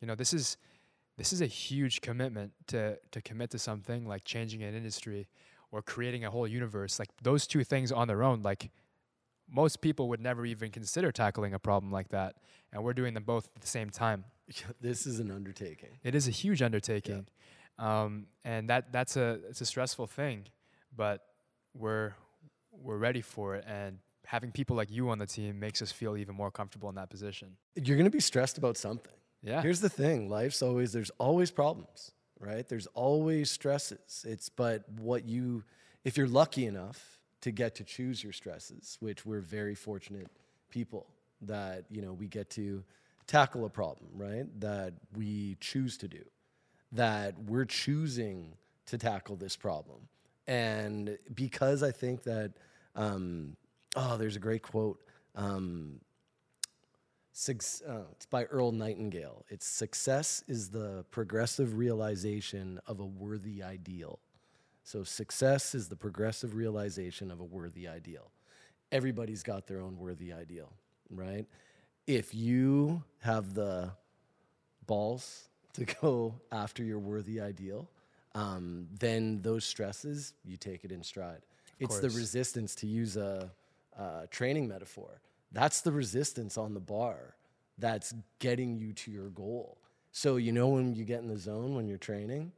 [0.00, 0.56] you know this is
[1.18, 5.28] this is a huge commitment to to commit to something like changing an industry
[5.72, 6.98] or creating a whole universe.
[6.98, 8.70] Like those two things on their own, like
[9.48, 12.36] most people would never even consider tackling a problem like that,
[12.72, 14.24] and we're doing them both at the same time.
[14.80, 15.90] this is an undertaking.
[16.02, 17.26] It is a huge undertaking,
[17.78, 20.46] um, and that that's a it's a stressful thing,
[20.96, 21.22] but
[21.74, 22.14] we're
[22.72, 23.64] we're ready for it.
[23.66, 26.94] And having people like you on the team makes us feel even more comfortable in
[26.94, 27.56] that position.
[27.74, 29.12] You're going to be stressed about something.
[29.42, 32.68] Yeah, Here's the thing life's always, there's always problems, right?
[32.68, 34.24] There's always stresses.
[34.28, 35.64] It's, but what you,
[36.04, 40.28] if you're lucky enough to get to choose your stresses, which we're very fortunate
[40.68, 41.06] people
[41.40, 42.84] that, you know, we get to
[43.30, 44.60] tackle a problem, right?
[44.60, 46.24] That we choose to do,
[46.90, 48.54] that we're choosing
[48.86, 50.08] to tackle this problem.
[50.48, 52.54] And because I think that,
[52.96, 53.56] um,
[53.94, 55.00] oh, there's a great quote.
[55.36, 56.00] Um,
[57.48, 59.44] uh, it's by Earl Nightingale.
[59.48, 64.18] It's success is the progressive realization of a worthy ideal.
[64.82, 68.32] So success is the progressive realization of a worthy ideal.
[68.90, 70.72] Everybody's got their own worthy ideal,
[71.08, 71.46] right?
[72.06, 73.92] If you have the
[74.86, 77.88] balls to go after your worthy ideal,
[78.34, 81.42] um, then those stresses you take it in stride.
[81.78, 83.50] it's the resistance to use a,
[83.98, 85.20] a training metaphor.
[85.52, 87.34] That's the resistance on the bar
[87.78, 89.78] that's getting you to your goal.
[90.12, 92.52] So you know when you get in the zone when you're training,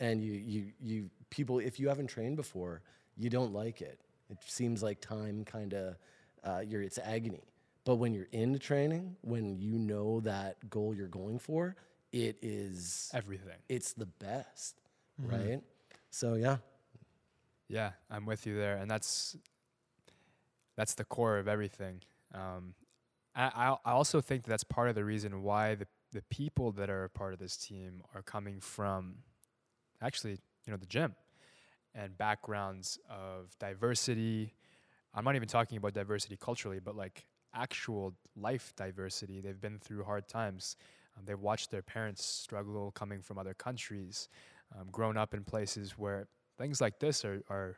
[0.00, 2.82] and you you you people if you haven't trained before,
[3.16, 3.98] you don't like it.
[4.30, 5.96] It seems like time kind of
[6.44, 7.42] uh, you're it's agony.
[7.88, 11.74] But when you're into training, when you know that goal you're going for,
[12.12, 13.56] it is everything.
[13.66, 14.78] it's the best,
[15.16, 15.62] right?
[16.10, 16.58] So yeah,
[17.66, 19.38] Yeah, I'm with you there, and that's
[20.76, 22.02] that's the core of everything.
[22.34, 22.74] Um,
[23.34, 26.72] I I I also think that that's part of the reason why the the people
[26.72, 29.14] that are a part of this team are coming from
[30.02, 30.32] actually
[30.66, 31.14] you know the gym
[31.94, 34.52] and backgrounds of diversity.
[35.14, 37.24] I'm not even talking about diversity culturally, but like
[37.54, 39.40] actual life diversity.
[39.40, 40.76] They've been through hard times.
[41.16, 44.28] Um, they've watched their parents struggle coming from other countries,
[44.78, 47.76] um, grown up in places where things like this are, are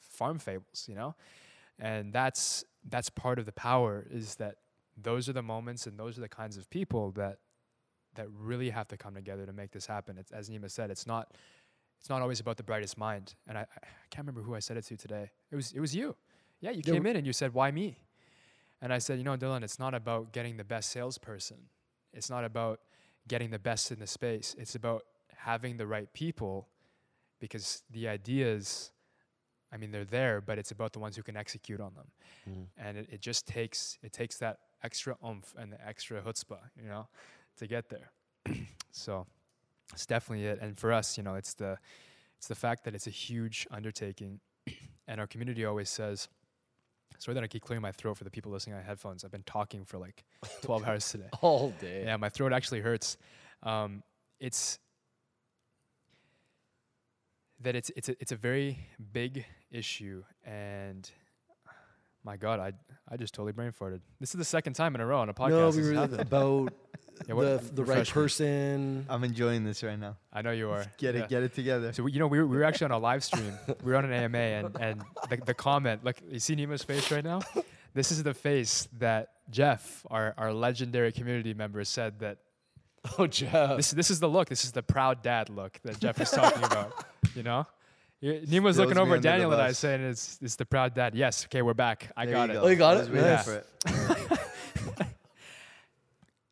[0.00, 1.14] farm fables, you know,
[1.78, 4.56] and that's that's part of the power is that
[5.00, 7.38] those are the moments and those are the kinds of people that
[8.14, 10.18] that really have to come together to make this happen.
[10.18, 11.32] It's, as Nima said, it's not
[12.00, 13.34] it's not always about the brightest mind.
[13.46, 15.30] And I, I can't remember who I said it to today.
[15.50, 16.16] It was it was you.
[16.60, 17.98] Yeah, you Yeah, came in and you said, "Why me?"
[18.82, 21.68] And I said, "You know, Dylan, it's not about getting the best salesperson.
[22.12, 22.80] It's not about
[23.26, 24.54] getting the best in the space.
[24.58, 25.04] It's about
[25.36, 26.68] having the right people
[27.40, 28.92] because the ideas
[29.72, 32.06] I mean, they're there, but it's about the ones who can execute on them.
[32.48, 32.66] Mm.
[32.76, 36.88] And it, it just takes it takes that extra oomph and the extra chutzpah, you
[36.88, 37.08] know,
[37.56, 38.12] to get there.
[38.92, 39.26] so
[39.92, 40.58] it's definitely it.
[40.60, 41.78] And for us, you know, it's the
[42.36, 44.40] it's the fact that it's a huge undertaking,
[45.08, 46.28] and our community always says.
[47.22, 49.24] Sorry that I keep clearing my throat for the people listening on headphones.
[49.24, 50.24] I've been talking for like
[50.62, 51.28] 12 hours today.
[51.40, 52.02] All day.
[52.04, 53.16] Yeah, my throat actually hurts.
[53.62, 54.02] Um,
[54.40, 54.80] it's
[57.60, 58.76] that it's it's a, it's a very
[59.12, 61.08] big issue, and
[62.24, 62.72] my God, I
[63.08, 64.00] I just totally brain farted.
[64.18, 65.50] This is the second time in a row on a podcast.
[65.50, 66.72] no, we were about
[67.28, 68.22] Yeah, what- the the right refresh me.
[68.22, 69.06] person.
[69.08, 70.16] I'm enjoying this right now.
[70.32, 70.84] I know you are.
[70.98, 71.22] Get Yeah.
[71.22, 71.92] it, get it together.
[71.92, 73.52] So we, you know we were, we were actually on a live stream.
[73.84, 77.10] we were on an AMA, and and the, the comment, look, you see Nima's face
[77.10, 77.40] right now.
[77.94, 82.38] This is the face that Jeff, our our legendary community member, said that
[83.18, 83.76] Oh, Jeff.
[83.76, 84.48] this this is the look.
[84.48, 86.92] This is the proud dad look that Jeff is talking about.
[87.34, 87.66] You know,
[88.20, 89.78] Y- Nima's Throws looking me over under at the Daniel and I bus.
[89.78, 91.14] saying it's it's the proud dad.
[91.14, 92.12] Yes, okay, we're back.
[92.16, 92.58] I There got you it.
[92.62, 92.98] Oh, you got I it?
[93.00, 93.44] was waiting Nice.
[93.44, 93.66] for it.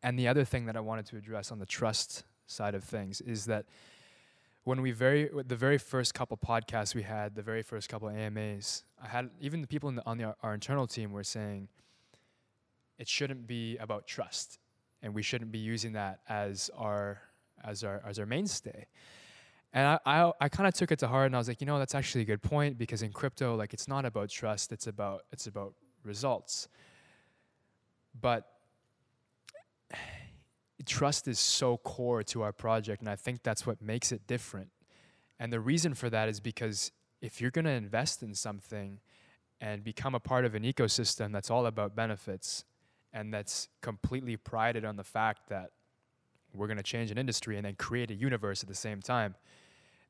[0.03, 3.21] And the other thing that I wanted to address on the trust side of things
[3.21, 3.65] is that
[4.63, 8.83] when we very the very first couple podcasts we had, the very first couple AMAs,
[9.01, 11.67] I had even the people the, on the, our internal team were saying
[12.99, 14.59] it shouldn't be about trust,
[15.01, 17.21] and we shouldn't be using that as our
[17.63, 18.85] as our as our mainstay.
[19.73, 21.67] And I I, I kind of took it to heart, and I was like, you
[21.67, 24.85] know, that's actually a good point because in crypto, like it's not about trust; it's
[24.85, 26.67] about it's about results.
[28.19, 28.45] But
[30.85, 34.69] trust is so core to our project and i think that's what makes it different.
[35.39, 38.99] And the reason for that is because if you're going to invest in something
[39.59, 42.63] and become a part of an ecosystem that's all about benefits
[43.11, 45.71] and that's completely prided on the fact that
[46.53, 49.35] we're going to change an industry and then create a universe at the same time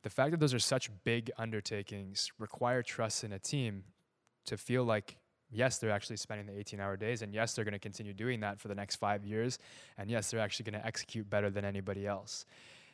[0.03, 3.84] the fact that those are such big undertakings require trust in a team
[4.45, 5.17] to feel like
[5.51, 8.39] yes they're actually spending the 18 hour days and yes they're going to continue doing
[8.39, 9.59] that for the next five years
[9.97, 12.45] and yes they're actually going to execute better than anybody else.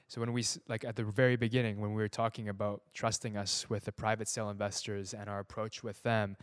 [0.07, 3.69] So when we like at the very beginning when we were talking about trusting us
[3.69, 6.37] with the private sale investors and our approach with them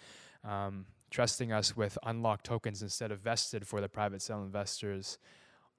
[0.45, 5.19] um, trusting us with unlocked tokens instead of vested for the private sale investors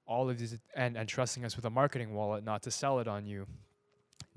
[0.06, 3.06] all of these and, and trusting us with a marketing wallet not to sell it
[3.06, 3.46] on you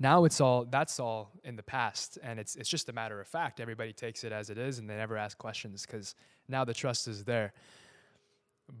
[0.00, 3.28] now it's all that's all in the past and it's it's just a matter of
[3.28, 3.60] fact.
[3.60, 6.14] Everybody takes it as it is and they never ask questions because
[6.48, 7.52] now the trust is there.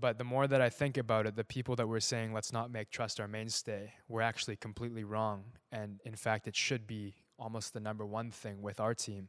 [0.00, 2.70] But the more that i think about it the people that were saying let's not
[2.70, 5.44] make trust our mainstay were actually completely wrong.
[5.70, 9.28] And in fact it should be almost the number one thing with our team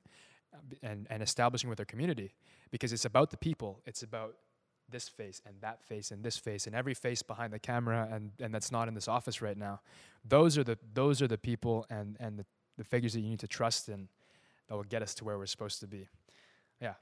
[0.54, 2.34] uh, and and establishing with our community
[2.72, 3.82] because it's about the people.
[3.86, 4.36] It's about
[4.92, 8.32] this face and that face and this face and every face behind the camera and
[8.40, 9.80] and that's not in this office right now
[10.28, 12.46] those are the those are the people and and the,
[12.78, 14.08] the figures that you need to trust in
[14.68, 16.08] that will get us to where we're supposed to be
[16.82, 16.94] yeah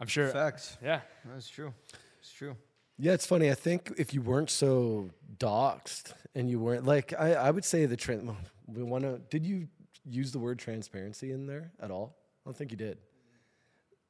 [0.00, 0.76] i'm sure Facts.
[0.82, 1.00] yeah
[1.32, 1.72] That's true.
[2.20, 2.56] It's true.
[3.02, 3.50] Yeah, it's funny.
[3.50, 7.86] I think if you weren't so doxxed and you weren't like, I, I would say
[7.86, 8.30] the trend.
[8.66, 9.22] We want to.
[9.30, 9.68] Did you
[10.04, 12.14] use the word transparency in there at all?
[12.44, 12.98] I don't think you did.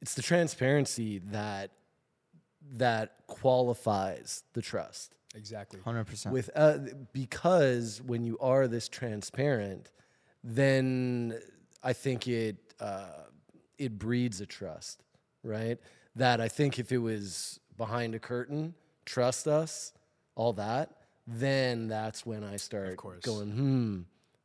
[0.02, 1.70] It's the transparency that
[2.76, 5.14] that qualifies the trust.
[5.34, 6.32] exactly Hundred percent.
[6.32, 6.78] with uh,
[7.12, 9.90] because when you are this transparent,
[10.44, 11.38] then
[11.82, 13.24] I think it uh,
[13.78, 15.02] it breeds a trust,
[15.42, 15.78] right?
[16.16, 18.74] That I think if it was behind a curtain,
[19.06, 19.92] trust us,
[20.34, 20.90] all that,
[21.26, 23.24] then that's when I start course.
[23.24, 24.00] going, hmm,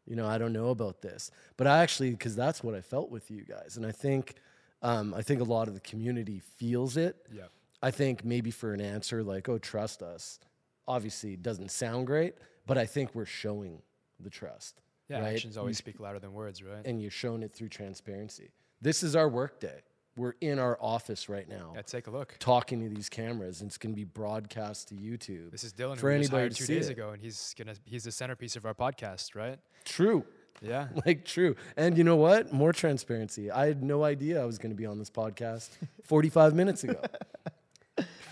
[0.06, 3.10] you know, I don't know about this, but I actually because that's what I felt
[3.10, 4.36] with you guys, and I think
[4.82, 7.16] um, I think a lot of the community feels it.
[7.32, 7.44] yeah
[7.82, 10.40] I think maybe for an answer like, oh, trust us,
[10.88, 13.82] obviously it doesn't sound great, but I think we're showing
[14.20, 14.82] the trust.
[15.10, 15.34] yeah right?
[15.36, 18.52] actions always speak louder than words right And you're showing it through transparency.
[18.82, 19.82] This is our work day.
[20.18, 23.68] We're in our office right now yeah take a look talking to these cameras, and
[23.70, 25.52] it's going to be broadcast to YouTube.
[25.52, 26.94] this is dylan For who we just anybody two days it.
[26.94, 30.24] ago and he's gonna he's the centerpiece of our podcast right True.
[30.62, 31.56] yeah Like, true.
[31.76, 32.54] And you know what?
[32.54, 33.52] More transparency.
[33.52, 35.68] I had no idea I was going to be on this podcast
[36.06, 37.02] 45 minutes ago.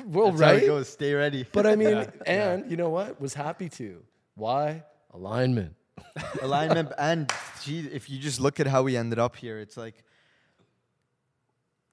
[0.08, 0.64] well, That's right?
[0.64, 0.90] it goes.
[0.90, 1.46] Stay ready.
[1.52, 2.52] But I mean, Yeah, yeah.
[2.52, 3.20] and you know what?
[3.22, 4.04] Was happy to.
[4.36, 4.84] Why?
[5.14, 5.76] Alignment.
[6.42, 7.32] alignment and
[7.64, 10.04] gee, if you just look at how we ended up here, it's like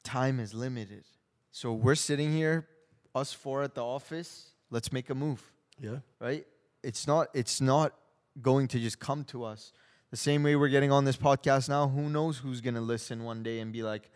[0.02, 1.04] time is limited.
[1.52, 2.66] So we're sitting here,
[3.14, 4.50] us four at the office.
[4.70, 5.42] Let's make a move,
[5.80, 5.98] Yeah.
[6.20, 6.46] right?
[6.82, 7.28] It's not.
[7.34, 7.92] It's not
[8.40, 9.72] going to just come to us.
[10.10, 11.88] The same way we're getting on this podcast now.
[11.88, 14.10] Who knows who's gonna listen one day and be like,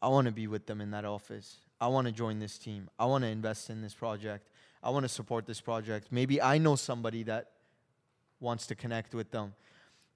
[0.00, 1.56] "I want to be with them in that office.
[1.80, 2.88] I want to join this team.
[2.98, 4.50] I want to invest in this project.
[4.82, 6.08] I want to support this project.
[6.10, 7.50] Maybe I know somebody that
[8.40, 9.54] wants to connect with them.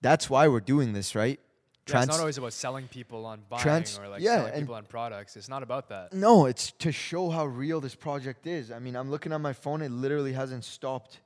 [0.01, 1.39] That's why we're doing this, right?
[1.89, 4.75] Yeah, it's not always about selling people on buying Trans- or like yeah, selling people
[4.77, 5.37] on products.
[5.37, 6.13] It's not about that.
[6.13, 8.71] No, it's to show how real this project is.
[8.71, 11.21] I mean, I'm looking at my phone; it literally hasn't stopped.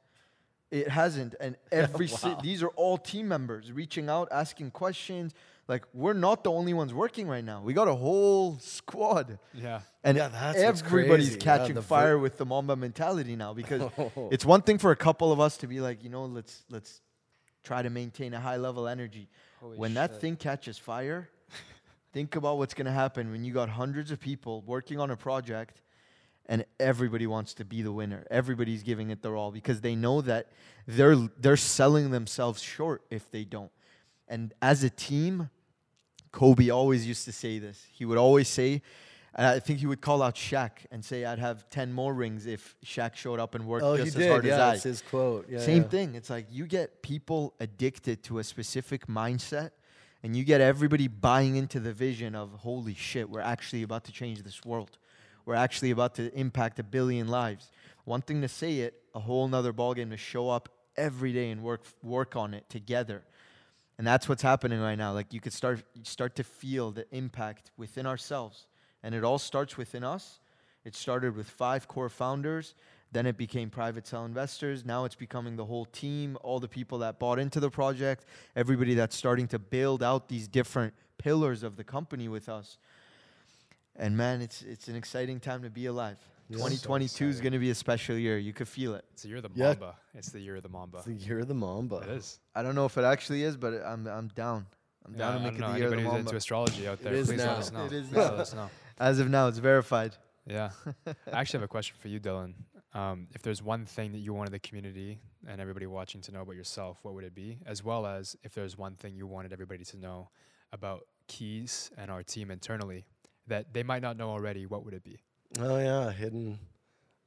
[0.71, 5.33] It hasn't, and every si- these are all team members reaching out, asking questions.
[5.67, 7.63] Like we're not the only ones working right now.
[7.63, 9.81] We got a whole squad, Yeah.
[10.03, 11.39] and Yeah, that's everybody's crazy.
[11.39, 13.55] Yeah, catching the fire with the Mamba mentality now.
[13.55, 14.29] Because oh.
[14.31, 17.01] it's one thing for a couple of us to be like, you know, let's let's
[17.63, 19.29] try to maintain a high level energy.
[19.61, 21.31] Holy when that thing catches fire,
[22.13, 25.17] think about what's going to happen when you got hundreds of people working on a
[25.17, 25.81] project
[26.47, 28.27] and everybody wants to be the winner.
[28.31, 30.51] Everybody's giving it their all because they know that
[30.87, 33.71] they're they're selling themselves short if they don't.
[34.29, 35.51] And as a team,
[36.33, 37.85] Kobe always used to say this.
[37.93, 38.83] He would always say,
[39.35, 42.47] and I think he would call out Shaq and say, "I'd have ten more rings
[42.47, 44.31] if Shaq showed up and worked Oh, just as did.
[44.31, 45.47] hard as Yeah, I." it's his quote.
[45.49, 45.89] Yeah, Same yeah.
[45.89, 46.15] thing.
[46.15, 49.71] It's like you get people addicted to a specific mindset
[50.23, 54.13] and you get everybody buying into the vision of holy shit, we're actually about to
[54.13, 54.99] change this world.
[55.45, 57.71] We're actually about to impact a billion lives.
[58.05, 61.63] One thing to say it, a whole nother ballgame to show up every day and
[61.63, 63.23] work work on it together.
[63.99, 65.13] And that's what's happening right now.
[65.13, 68.67] Like you could start start to feel the impact within ourselves.
[69.03, 70.41] And it all starts within us.
[70.85, 72.75] It started with five core founders.
[73.13, 74.85] Then it became private cell investors.
[74.85, 78.25] Now it's becoming the whole team, all the people that bought into the project,
[78.57, 82.77] everybody that's starting to build out these different pillars of the company with us.
[83.97, 86.17] And man, it's it's an exciting time to be alive.
[86.49, 86.57] Yeah.
[86.59, 88.37] 2022 is going to be a special year.
[88.39, 89.05] You could feel it.
[89.13, 89.69] It's the year of the Yeah.
[89.69, 89.97] Mamba.
[90.15, 90.99] It's the year of the Mamba.
[90.99, 91.97] It's the year of the Mamba.
[91.99, 92.39] It is.
[92.55, 94.67] I don't know if it actually is, but I'm I'm down.
[95.07, 95.73] I'm Yeah, down to make it know.
[95.73, 96.29] the year of the Anybody who's Mamba.
[96.31, 97.47] into astrology out there, is please now.
[97.51, 97.85] let us know.
[97.87, 98.19] It is now.
[98.21, 98.71] let us know.
[98.99, 100.17] As of now, it's verified.
[100.47, 100.71] Yeah.
[101.07, 102.55] I actually have a question for you, Dylan.
[102.95, 105.19] Um, if there's one thing that you wanted the community
[105.49, 107.59] and everybody watching to know about yourself, what would it be?
[107.67, 110.29] As well as if there's one thing you wanted everybody to know
[110.73, 113.05] about Keys and our team internally
[113.49, 115.19] that they might not know already, what would it be?
[115.59, 116.59] Oh yeah, hidden.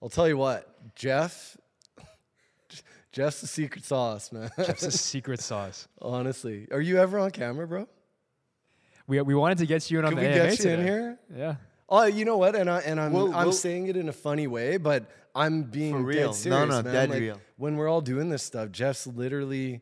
[0.01, 1.57] I'll tell you what, Jeff.
[3.11, 4.51] Jeff's the secret sauce, man.
[4.57, 5.87] Jeff's a secret sauce.
[6.01, 7.87] Honestly, are you ever on camera, bro?
[9.07, 10.83] We, we wanted to get you in on Can the we AMA get you in
[10.85, 11.19] here?
[11.35, 11.55] Yeah.
[11.89, 12.55] Oh, you know what?
[12.55, 15.63] And I and I'm We'll- I'm we'll- saying it in a funny way, but I'm
[15.63, 16.27] being For real.
[16.31, 16.93] dead serious, No, no, man.
[16.93, 17.41] dead Like, real.
[17.55, 19.81] When we're all doing this stuff, Jeff's literally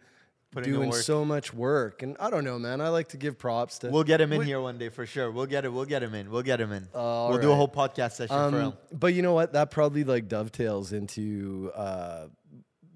[0.55, 1.01] Putting in doing work.
[1.01, 2.81] so much work, and I don't know, man.
[2.81, 3.89] I like to give props to.
[3.89, 5.29] We'll get him in We- here one day for sure.
[5.31, 5.71] We'll get it.
[5.71, 6.31] We'll get him in.
[6.31, 6.87] We'll get him in.
[6.95, 8.65] All we'll do a whole podcast session for him.
[8.69, 9.53] Um, but you know what?
[9.53, 12.27] That probably like dovetails into uh,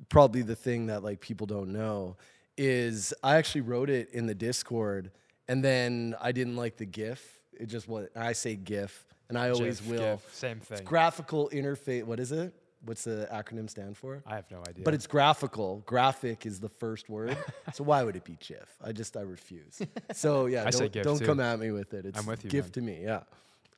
[0.09, 2.17] probably the thing that like people don't know
[2.57, 5.11] is I actually wrote it in the Discord,
[5.47, 7.41] and then I didn't like the GIF.
[7.59, 9.99] It just what I say GIF, and I always GIF, will.
[10.15, 10.77] GIF, same thing.
[10.79, 12.03] It's Graphical interface.
[12.05, 12.53] What is it?
[12.85, 14.23] What's the acronym stand for?
[14.25, 14.83] I have no idea.
[14.85, 15.83] But it's graphical.
[15.85, 17.37] Graphic is the first word.
[17.73, 18.69] so why would it be GIF?
[18.83, 19.81] I just I refuse.
[20.13, 22.05] So yeah, I don't, don't come at me with it.
[22.05, 22.71] It's I'm with you, GIF man.
[22.71, 23.21] to me, yeah.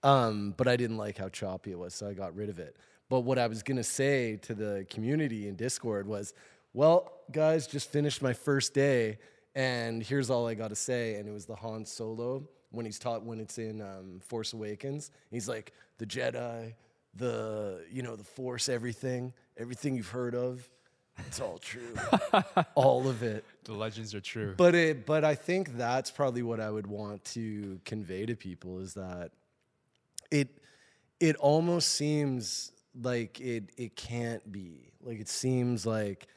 [0.04, 2.78] Um, but I didn't like how choppy it was, so I got rid of it.
[3.10, 6.34] But what I was gonna say to the community in Discord was,
[6.74, 9.18] well, guys, just finished my first day,
[9.56, 11.16] and here's all I got to say.
[11.16, 15.12] And it was the Han Solo when he's taught when it's in um, Force Awakens.
[15.30, 16.74] He's like the Jedi,
[17.16, 20.68] the you know the Force, everything, everything you've heard of.
[21.28, 21.96] It's all true,
[22.76, 23.46] all of it.
[23.66, 24.56] the legends are true.
[24.58, 28.80] But it, but I think that's probably what I would want to convey to people
[28.80, 29.32] is that
[30.32, 30.58] it,
[31.20, 36.28] it almost seems like it, it can't be like it seems like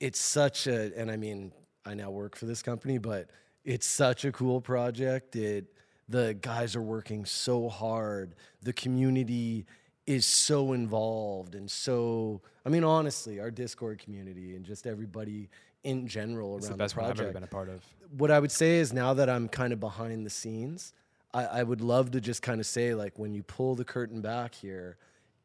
[0.00, 1.52] it's such a, and I mean,
[1.84, 3.28] I now work for this company, but
[3.64, 5.36] it's such a cool project.
[5.36, 5.66] It,
[6.08, 8.34] the guys are working so hard.
[8.62, 9.66] The community
[10.10, 15.48] is so involved and so, I mean, honestly, our Discord community and just everybody
[15.84, 17.84] in general it's around the best the one I've ever been a part of.
[18.16, 20.94] what I would say is now that I'm kind of behind the scenes,
[21.32, 24.20] I, I would love to just kind of say, like, when you pull the curtain
[24.20, 24.96] back here,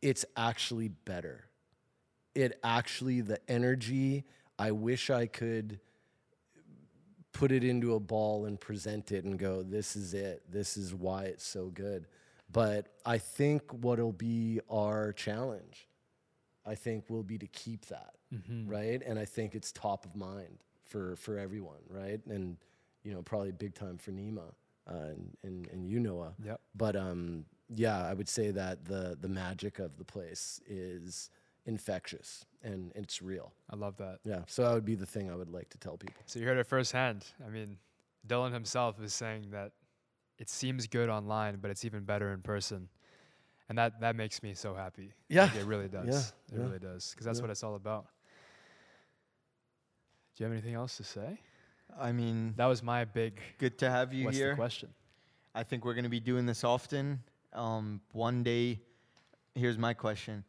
[0.01, 1.45] it's actually better.
[2.34, 4.24] It actually, the energy,
[4.57, 5.80] I wish I could
[7.34, 10.41] put it into a ball and present it and go, this is it.
[10.49, 12.07] This is why it's so good.
[12.56, 15.88] But I think what'll be our challenge,
[16.66, 18.68] I think, will be to keep that Mm-hmm.
[18.68, 19.01] right?
[19.06, 22.20] And I think it's top of mind for for everyone, right?
[22.28, 22.58] And
[23.03, 24.49] you know, probably big time for Nima
[24.89, 26.34] uh, and, and and you Noah.
[26.43, 26.60] Yep.
[26.76, 31.30] But um, yeah, I would say that the the magic of the place is
[31.68, 33.53] infectious and it's real.
[33.70, 34.20] I love that.
[34.26, 36.24] Yeah, so that would be the thing I would like to tell people.
[36.26, 37.26] So you heard it firsthand.
[37.45, 37.78] I mean,
[38.28, 39.72] Dylan himself is saying that
[40.38, 42.89] it seems good online, but it's even better in person.
[43.69, 45.13] And that, that makes me so happy.
[45.29, 46.07] Yeah, Like, it really does.
[46.07, 46.19] yeah,
[46.55, 47.11] it yeah, really does.
[47.11, 47.43] Because that's yeah.
[47.43, 48.05] what it's all about.
[50.36, 51.39] Do you have anything else to say?
[51.99, 54.49] I mean, That was my big good to have you what's here.
[54.49, 54.89] the question?
[55.53, 57.21] I think we're going to be doing this often.
[57.53, 58.81] Um, one day,
[59.55, 60.43] here's my question.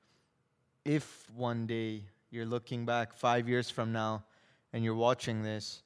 [0.85, 4.25] If one day you're looking back five years from now
[4.73, 5.83] and you're watching this,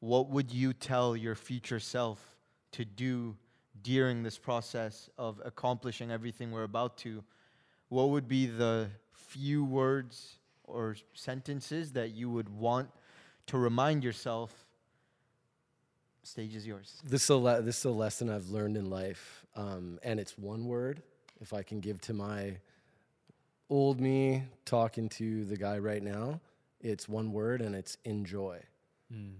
[0.00, 2.36] what would you tell your future self
[2.72, 3.36] to do
[3.82, 7.22] during this process of accomplishing everything we're about to?
[7.88, 12.90] What would be the few words or sentences that you would want
[13.46, 14.52] to remind yourself?
[16.22, 17.02] Stage is yours.
[17.04, 20.38] This is a le- this is a lesson I've learned in life, um, and it's
[20.38, 21.02] one word.
[21.40, 22.56] If I can give to my
[23.68, 26.40] old me talking to the guy right now,
[26.80, 28.60] it's one word, and it's enjoy.
[29.12, 29.34] Mm.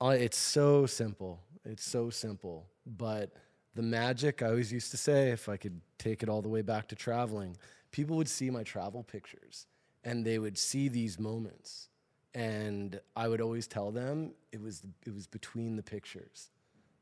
[0.00, 1.40] It's so simple.
[1.64, 2.66] It's so simple.
[2.86, 3.32] But
[3.74, 6.62] the magic, I always used to say, if I could take it all the way
[6.62, 7.56] back to traveling,
[7.90, 9.66] people would see my travel pictures
[10.04, 11.88] and they would see these moments.
[12.34, 16.50] And I would always tell them it was, it was between the pictures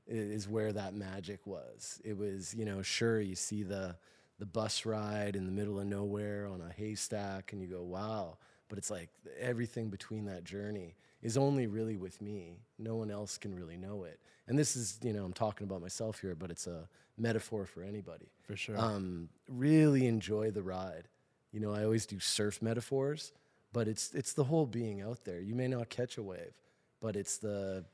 [0.08, 2.00] is where that magic was.
[2.04, 3.96] It was, you know, sure, you see the,
[4.38, 8.38] the bus ride in the middle of nowhere on a haystack and you go, wow.
[8.68, 12.60] But it's like everything between that journey is only really with me.
[12.78, 14.20] No one else can really know it.
[14.48, 16.88] And this is, you know, I'm talking about myself here, but it's a
[17.18, 18.26] metaphor for anybody.
[18.42, 18.78] For sure.
[18.78, 21.08] Um, really enjoy the ride.
[21.52, 23.32] You know, I always do surf metaphors,
[23.72, 25.40] but it's it's the whole being out there.
[25.40, 26.52] You may not catch a wave,
[27.00, 27.84] but it's the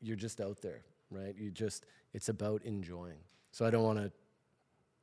[0.00, 1.34] you're just out there, right?
[1.36, 3.18] You just it's about enjoying.
[3.50, 4.12] So I don't want to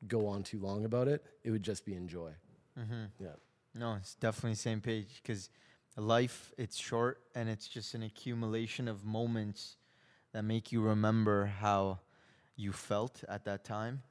[0.08, 1.26] go on too long about it.
[1.43, 2.32] It would just be enjoy.
[2.80, 3.06] Mm-hmm.
[3.20, 3.30] Yeah.
[3.76, 5.50] No, it's definitely same page because
[6.00, 9.78] life it's short and it's just an accumulation of moments
[10.34, 12.00] that make you remember how
[12.56, 14.02] you felt at that time.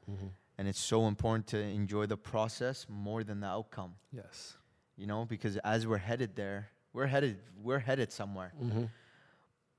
[0.58, 3.94] And it's so important to enjoy the process more than the outcome.
[4.12, 4.56] Yes.
[4.96, 8.52] you know because as we're headed there we're headed we're headed somewhere.
[8.62, 8.84] Mm-hmm.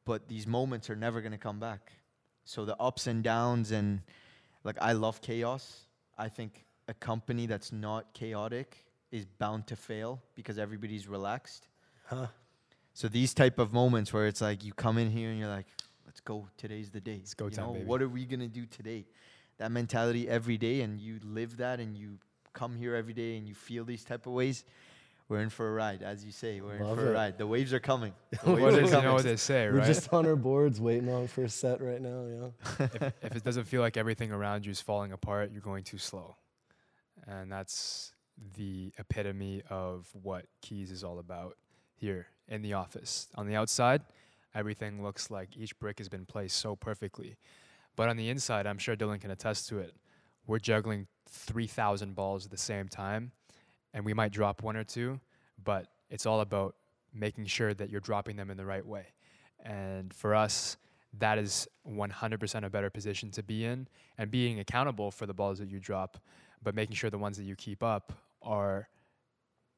[0.05, 1.91] but these moments are never going to come back.
[2.45, 4.01] So the ups and downs and
[4.63, 5.85] like i love chaos.
[6.17, 11.67] I think a company that's not chaotic is bound to fail because everybody's relaxed
[12.09, 12.27] Huh.
[12.93, 15.67] so these type of moments where it's like you come in here and you're like
[16.07, 17.85] let's go today's the day It's go you time, know, baby.
[17.85, 19.05] what are we going to do today
[19.59, 22.17] that mentality every day and you live that and you
[22.53, 24.65] come here every day and you feel these type of ways
[25.27, 27.11] we're in for a ride as you say we're Love in for it.
[27.11, 29.35] a ride the waves are coming The waves What are is, you know what they
[29.35, 29.75] say, right?
[29.75, 32.25] We're just on our boards waiting on for a set right now.
[32.79, 32.85] Yeah.
[32.93, 35.99] if, if it doesn't feel like everything around you is falling apart, you're going too
[35.99, 36.35] slow.
[37.27, 38.13] And that's
[38.57, 41.55] the epitome of what Keys is all about
[41.99, 43.27] here in the office.
[43.35, 44.01] On the outside,
[44.55, 47.37] everything looks like each brick has been placed so perfectly.
[47.95, 49.93] But on the inside, I'm sure Dylan can attest to it.
[50.47, 53.31] We're juggling 3,000 balls at the same time,
[53.93, 55.19] and we might drop one or two,
[55.63, 56.75] but it's all about
[57.13, 59.07] making sure that you're dropping them in the right way.
[59.63, 60.77] And for us,
[61.17, 63.87] that is 100% a better position to be in
[64.17, 66.17] and being accountable for the balls that you drop,
[66.63, 68.87] but making sure the ones that you keep up are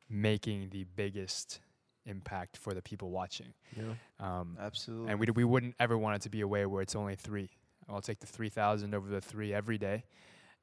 [0.10, 1.60] making the biggest
[2.06, 3.54] impact for the people watching.
[3.76, 3.94] Yeah.
[4.20, 6.82] Um, absolutely and we, d- we wouldn't ever want it to be a way where
[6.82, 7.50] it's only three.
[7.90, 10.06] I'll take the 3,000 over the three every day.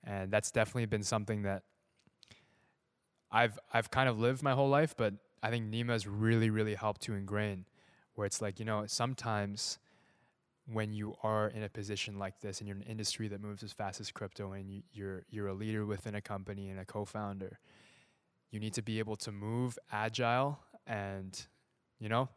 [0.05, 1.64] And that's definitely been something that
[3.30, 7.03] I've, I've kind of lived my whole life, but I think Nima's really, really helped
[7.03, 7.66] to ingrain
[8.14, 9.78] where it's like, you know, sometimes
[10.72, 13.62] when you are in a position like this and you're in an industry that moves
[13.62, 16.84] as fast as crypto and you, you're, you're a leader within a company and a
[16.84, 17.59] co-founder,
[18.51, 20.59] you need to be able to move agile
[20.89, 21.39] and,
[22.01, 22.28] you know,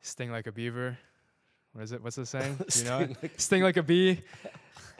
[0.00, 0.96] sting like a beaver.
[1.72, 2.02] What is it?
[2.02, 2.58] What's the saying?
[2.76, 3.40] You know it?
[3.40, 4.22] Sting like a bee.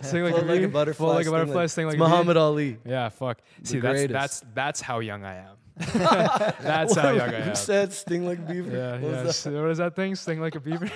[0.00, 0.66] Sting like a Float like a bee.
[0.66, 1.60] butterfly, Float like a sting butterfly.
[1.62, 2.10] like- Sting like It's a bee.
[2.10, 2.78] Muhammad Ali.
[2.84, 3.38] Yeah, fuck.
[3.62, 4.12] The See, that's greatest.
[4.12, 5.54] that's that's how young I am.
[5.78, 7.42] that's how young I am.
[7.50, 8.70] Who said sting like a beaver?
[8.76, 9.52] Yeah, What was yeah.
[9.52, 9.60] that?
[9.62, 10.14] What is that thing?
[10.14, 10.88] Sting like a beaver.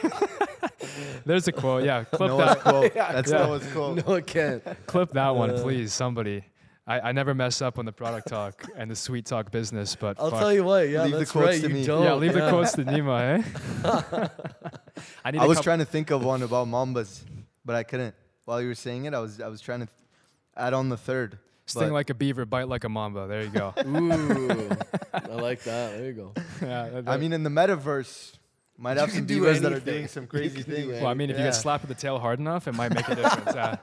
[1.24, 1.84] There's a quote.
[1.84, 2.59] Yeah, clip Noah's that.
[2.61, 2.93] quote.
[2.95, 3.38] Yeah, That's yeah.
[3.47, 4.07] Noah's quote.
[4.07, 4.62] No, it can't.
[4.86, 5.93] Clip that one, Uh, please.
[5.93, 6.45] Somebody.
[6.93, 10.20] I, I never mess up on the product talk and the sweet talk business, but
[10.20, 10.40] I'll fuck.
[10.40, 10.88] tell you what.
[10.88, 11.61] Yeah, Leave the that's quotes right.
[11.62, 11.84] to you me.
[11.86, 12.03] don't.
[12.05, 14.28] yeah, leave the quotes to Nima, eh?
[15.24, 17.22] I need I a was trying to think of one about Mambas,
[17.64, 18.14] but I couldn't.
[18.45, 19.97] While you were saying it, I was I was trying to th-
[20.57, 21.38] add on the third.
[21.66, 23.26] sting but- like a beaver, bite like a mamba.
[23.26, 23.72] There you go.
[23.86, 24.70] Ooh,
[25.14, 25.97] I like that.
[25.97, 26.32] There you go.
[26.61, 28.32] yeah, that- I mean, in the metaverse,
[28.76, 30.93] might have some can do beavers that are doing some crazy can do things.
[31.01, 31.49] well, I mean, if you yeah.
[31.51, 33.55] get slapped with the tail hard enough, it might make a difference.
[33.55, 33.76] yeah.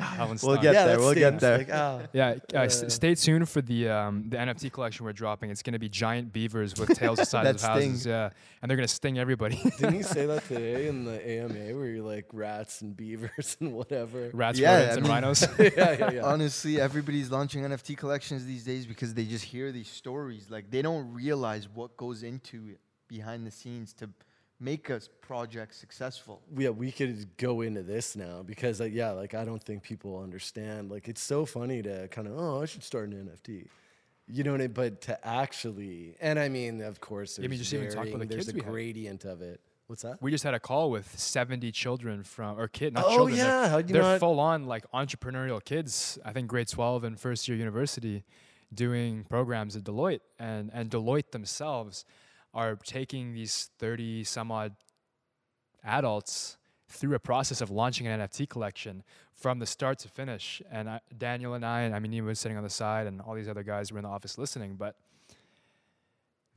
[0.00, 1.58] That one's We'll get yeah, there, we'll get there.
[1.58, 2.00] Like, ah.
[2.12, 5.50] Yeah, uh, s- Uh, stay tuned for the um, the NFT collection we're dropping.
[5.50, 7.84] It's gonna be giant beavers with tails the size That of houses.
[7.84, 8.06] stings.
[8.06, 8.30] Yeah,
[8.62, 9.56] and they're gonna sting everybody.
[9.78, 13.72] Didn't you say that today in the AMA where you're like rats and beavers and
[13.72, 14.30] whatever?
[14.32, 15.46] Rats, Yeah, rodents, I and mean- rhinos.
[15.58, 16.22] yeah, yeah, yeah.
[16.24, 20.48] Honestly, everybody's launching NFT collections these days because they just hear these stories.
[20.50, 24.08] Like they don't realize what goes into it behind the scenes to
[24.60, 26.42] make a s- project successful.
[26.56, 30.20] yeah, we could go into this now because, like, yeah, like I don't think people
[30.22, 30.90] understand.
[30.90, 33.66] Like, it's so funny to kind of, oh, I should start an NFT.
[34.32, 34.72] You know what I mean?
[34.72, 38.06] But to actually, and I mean, of course, Yeah, I mean, there's, just even talk
[38.06, 38.70] about the there's kids a we have.
[38.72, 39.60] gradient of it.
[39.88, 40.22] What's that?
[40.22, 43.38] we just had a call with 70 children from or kid, not Oh, children.
[43.38, 46.16] they're- yeah, how'd they're not- full on like entrepreneurial kids.
[46.24, 48.22] I think grade 12 and first year university,
[48.72, 52.04] doing programs at Deloitte, and and Deloitte themselves
[52.52, 54.74] are taking these 30 some odd
[55.84, 56.56] adults
[56.88, 60.60] through a process of launching an NFT collection from the start to finish.
[60.70, 63.20] And I, Daniel and I, and I mean, he was sitting on the side, and
[63.20, 64.74] all these other guys were in the office listening.
[64.74, 64.96] But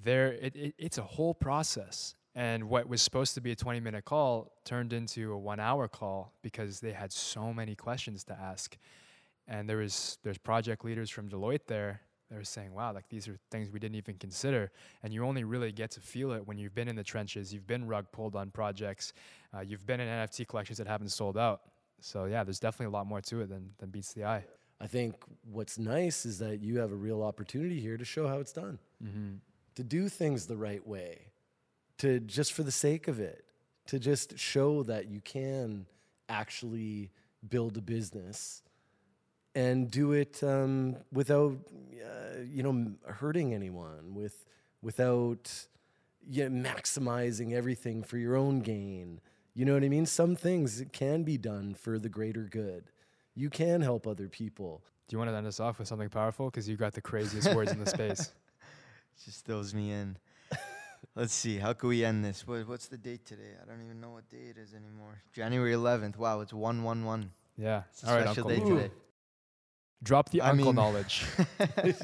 [0.04, 2.16] there, it, it, it's a whole process.
[2.36, 5.88] And what was supposed to be a 20 minute call turned into a one hour
[5.88, 8.76] call because they had so many questions to ask.
[9.48, 12.02] And there was there's project leaders from Deloitte there.
[12.34, 14.72] They were saying, "Wow, like these are things we didn't even consider."
[15.04, 17.68] And you only really get to feel it when you've been in the trenches, you've
[17.68, 19.14] been rug pulled on projects,
[19.54, 21.62] uh, you've been in NFT collections that haven't sold out.
[22.02, 24.44] So yeah, there's definitely a lot more to it than than meets the eye.
[24.82, 25.14] I think
[25.52, 28.80] what's nice is that you have a real opportunity here to show how it's done,
[29.04, 29.36] Mm-hmm.
[29.76, 31.28] to do things the right way,
[32.00, 33.46] to just for the sake of it,
[33.86, 35.86] to just show that you can
[36.30, 37.12] actually
[37.48, 38.64] build a business
[39.56, 41.58] and do it um, without,
[42.04, 44.46] uh, you know, hurting anyone, with
[44.82, 45.68] without
[46.30, 49.20] you know, maximizing everything for your own gain.
[49.54, 50.06] You know what I mean?
[50.06, 52.86] Some things can be done for the greater good.
[53.36, 54.82] You can help other people.
[55.08, 56.50] Do you want to end us off with something powerful?
[56.50, 58.32] Because you got the craziest words in the space.
[59.26, 60.18] Just throws me in.
[61.16, 61.58] Let's see.
[61.58, 62.48] How can we end this?
[62.48, 63.52] What, what's the date today?
[63.62, 65.22] I don't even know what day it is anymore.
[65.34, 66.18] January 11th.
[66.18, 67.32] Wow, it's 111.
[67.58, 67.84] Yeah.
[67.92, 68.66] It's a All right, special Uncle.
[68.66, 68.78] day Ooh.
[68.78, 68.94] today.
[70.04, 71.26] Drop the I uncle mean- knowledge.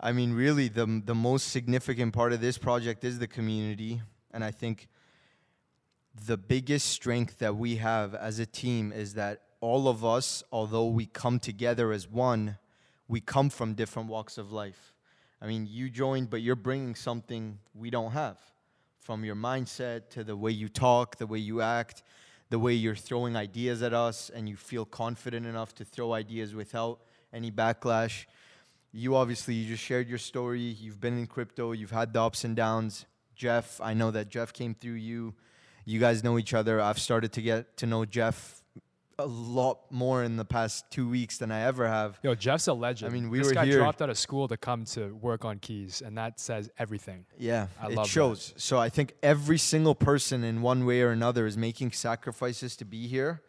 [0.00, 4.00] I mean, really, the the most significant part of this project is the community,
[4.32, 4.88] and I think
[6.26, 10.86] the biggest strength that we have as a team is that all of us, although
[10.86, 12.58] we come together as one,
[13.08, 14.92] we come from different walks of life.
[15.40, 18.38] I mean, you joined, but you're bringing something we don't have,
[18.98, 22.02] from your mindset to the way you talk, the way you act,
[22.52, 26.54] the way you're throwing ideas at us, and you feel confident enough to throw ideas
[26.54, 27.00] without
[27.32, 28.26] any backlash.
[28.92, 30.60] You obviously you just shared your story.
[30.60, 31.72] You've been in crypto.
[31.72, 33.06] You've had the ups and downs.
[33.34, 35.34] Jeff i know that jeff came through you.
[35.86, 36.78] You guys know each other.
[36.78, 38.61] I've started to get to know jeff
[39.22, 42.72] a lot more in the past two weeks than i ever have Yo, Jeff's a
[42.72, 43.10] legend.
[43.10, 45.44] I mean, we this were guy here- dropped out of school to come to work
[45.44, 47.24] on keys, and that says everything.
[47.38, 48.10] yeah I it love that.
[48.10, 52.76] shows so i think every single person in one way or another is making sacrifices
[52.76, 53.42] to be here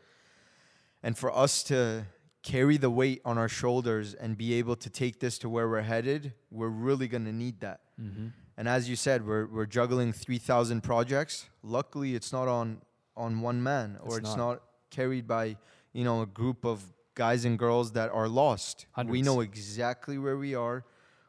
[1.01, 2.05] and for us to
[2.43, 5.82] carry the weight on our shoulders and be able to take this to where we're
[5.82, 8.28] headed we're really going to need that Mm-hmm.
[8.57, 11.47] And as you said, we're, we're juggling 3,000 projects.
[11.61, 12.82] Luckily, it's not on,
[13.15, 14.49] on one man or It's it's not.
[14.53, 14.61] not.
[14.94, 15.58] Carried by,
[15.91, 16.82] you know, a group of
[17.16, 18.86] guys and girls that are lost.
[19.06, 20.86] We know exactly where we are.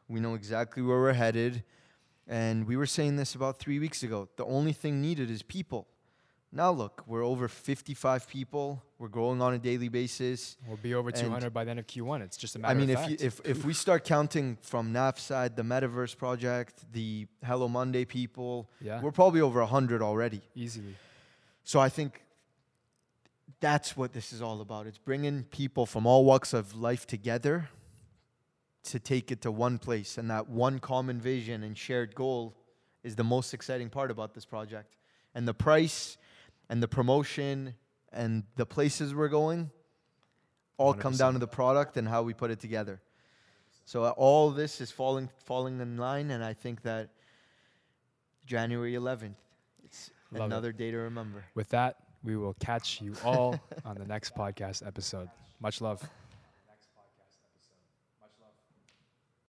[0.07, 1.63] We know exactly where we're headed.
[2.27, 4.29] And we were saying this about three weeks ago.
[4.35, 5.87] The only thing needed is people.
[6.51, 8.81] Now look, we're over 55 people.
[8.97, 10.55] We're growing on a daily basis.
[10.65, 12.21] We'll be over 200 by the end of Q1.
[12.21, 14.93] It's just a matter I mean, of if, you, if if we start counting from
[14.93, 20.41] NAF side, the Metaverse project, the Hello Monday people, yeah, we're probably over 100 already.
[20.55, 20.95] easily.
[21.65, 22.23] So I think
[23.65, 24.85] that's what this is all about.
[24.85, 27.67] It's bringing people from all walks of life together
[28.83, 30.19] to take it to one place.
[30.19, 32.55] And that one common vision and shared goal
[33.03, 34.93] is the most exciting part about this project.
[35.33, 36.15] And the price
[36.69, 37.73] and the promotion
[38.13, 39.71] and the places we're going
[40.77, 43.01] all come down to the product and how we put it together.
[43.85, 47.09] So uh, all this is falling falling in line, and I think that
[48.45, 49.35] January 11th,
[49.83, 50.45] it's Love it.
[50.45, 51.45] another day to remember.
[51.55, 55.29] With that, we will catch you all on the next podcast episode.
[55.61, 56.01] Much love.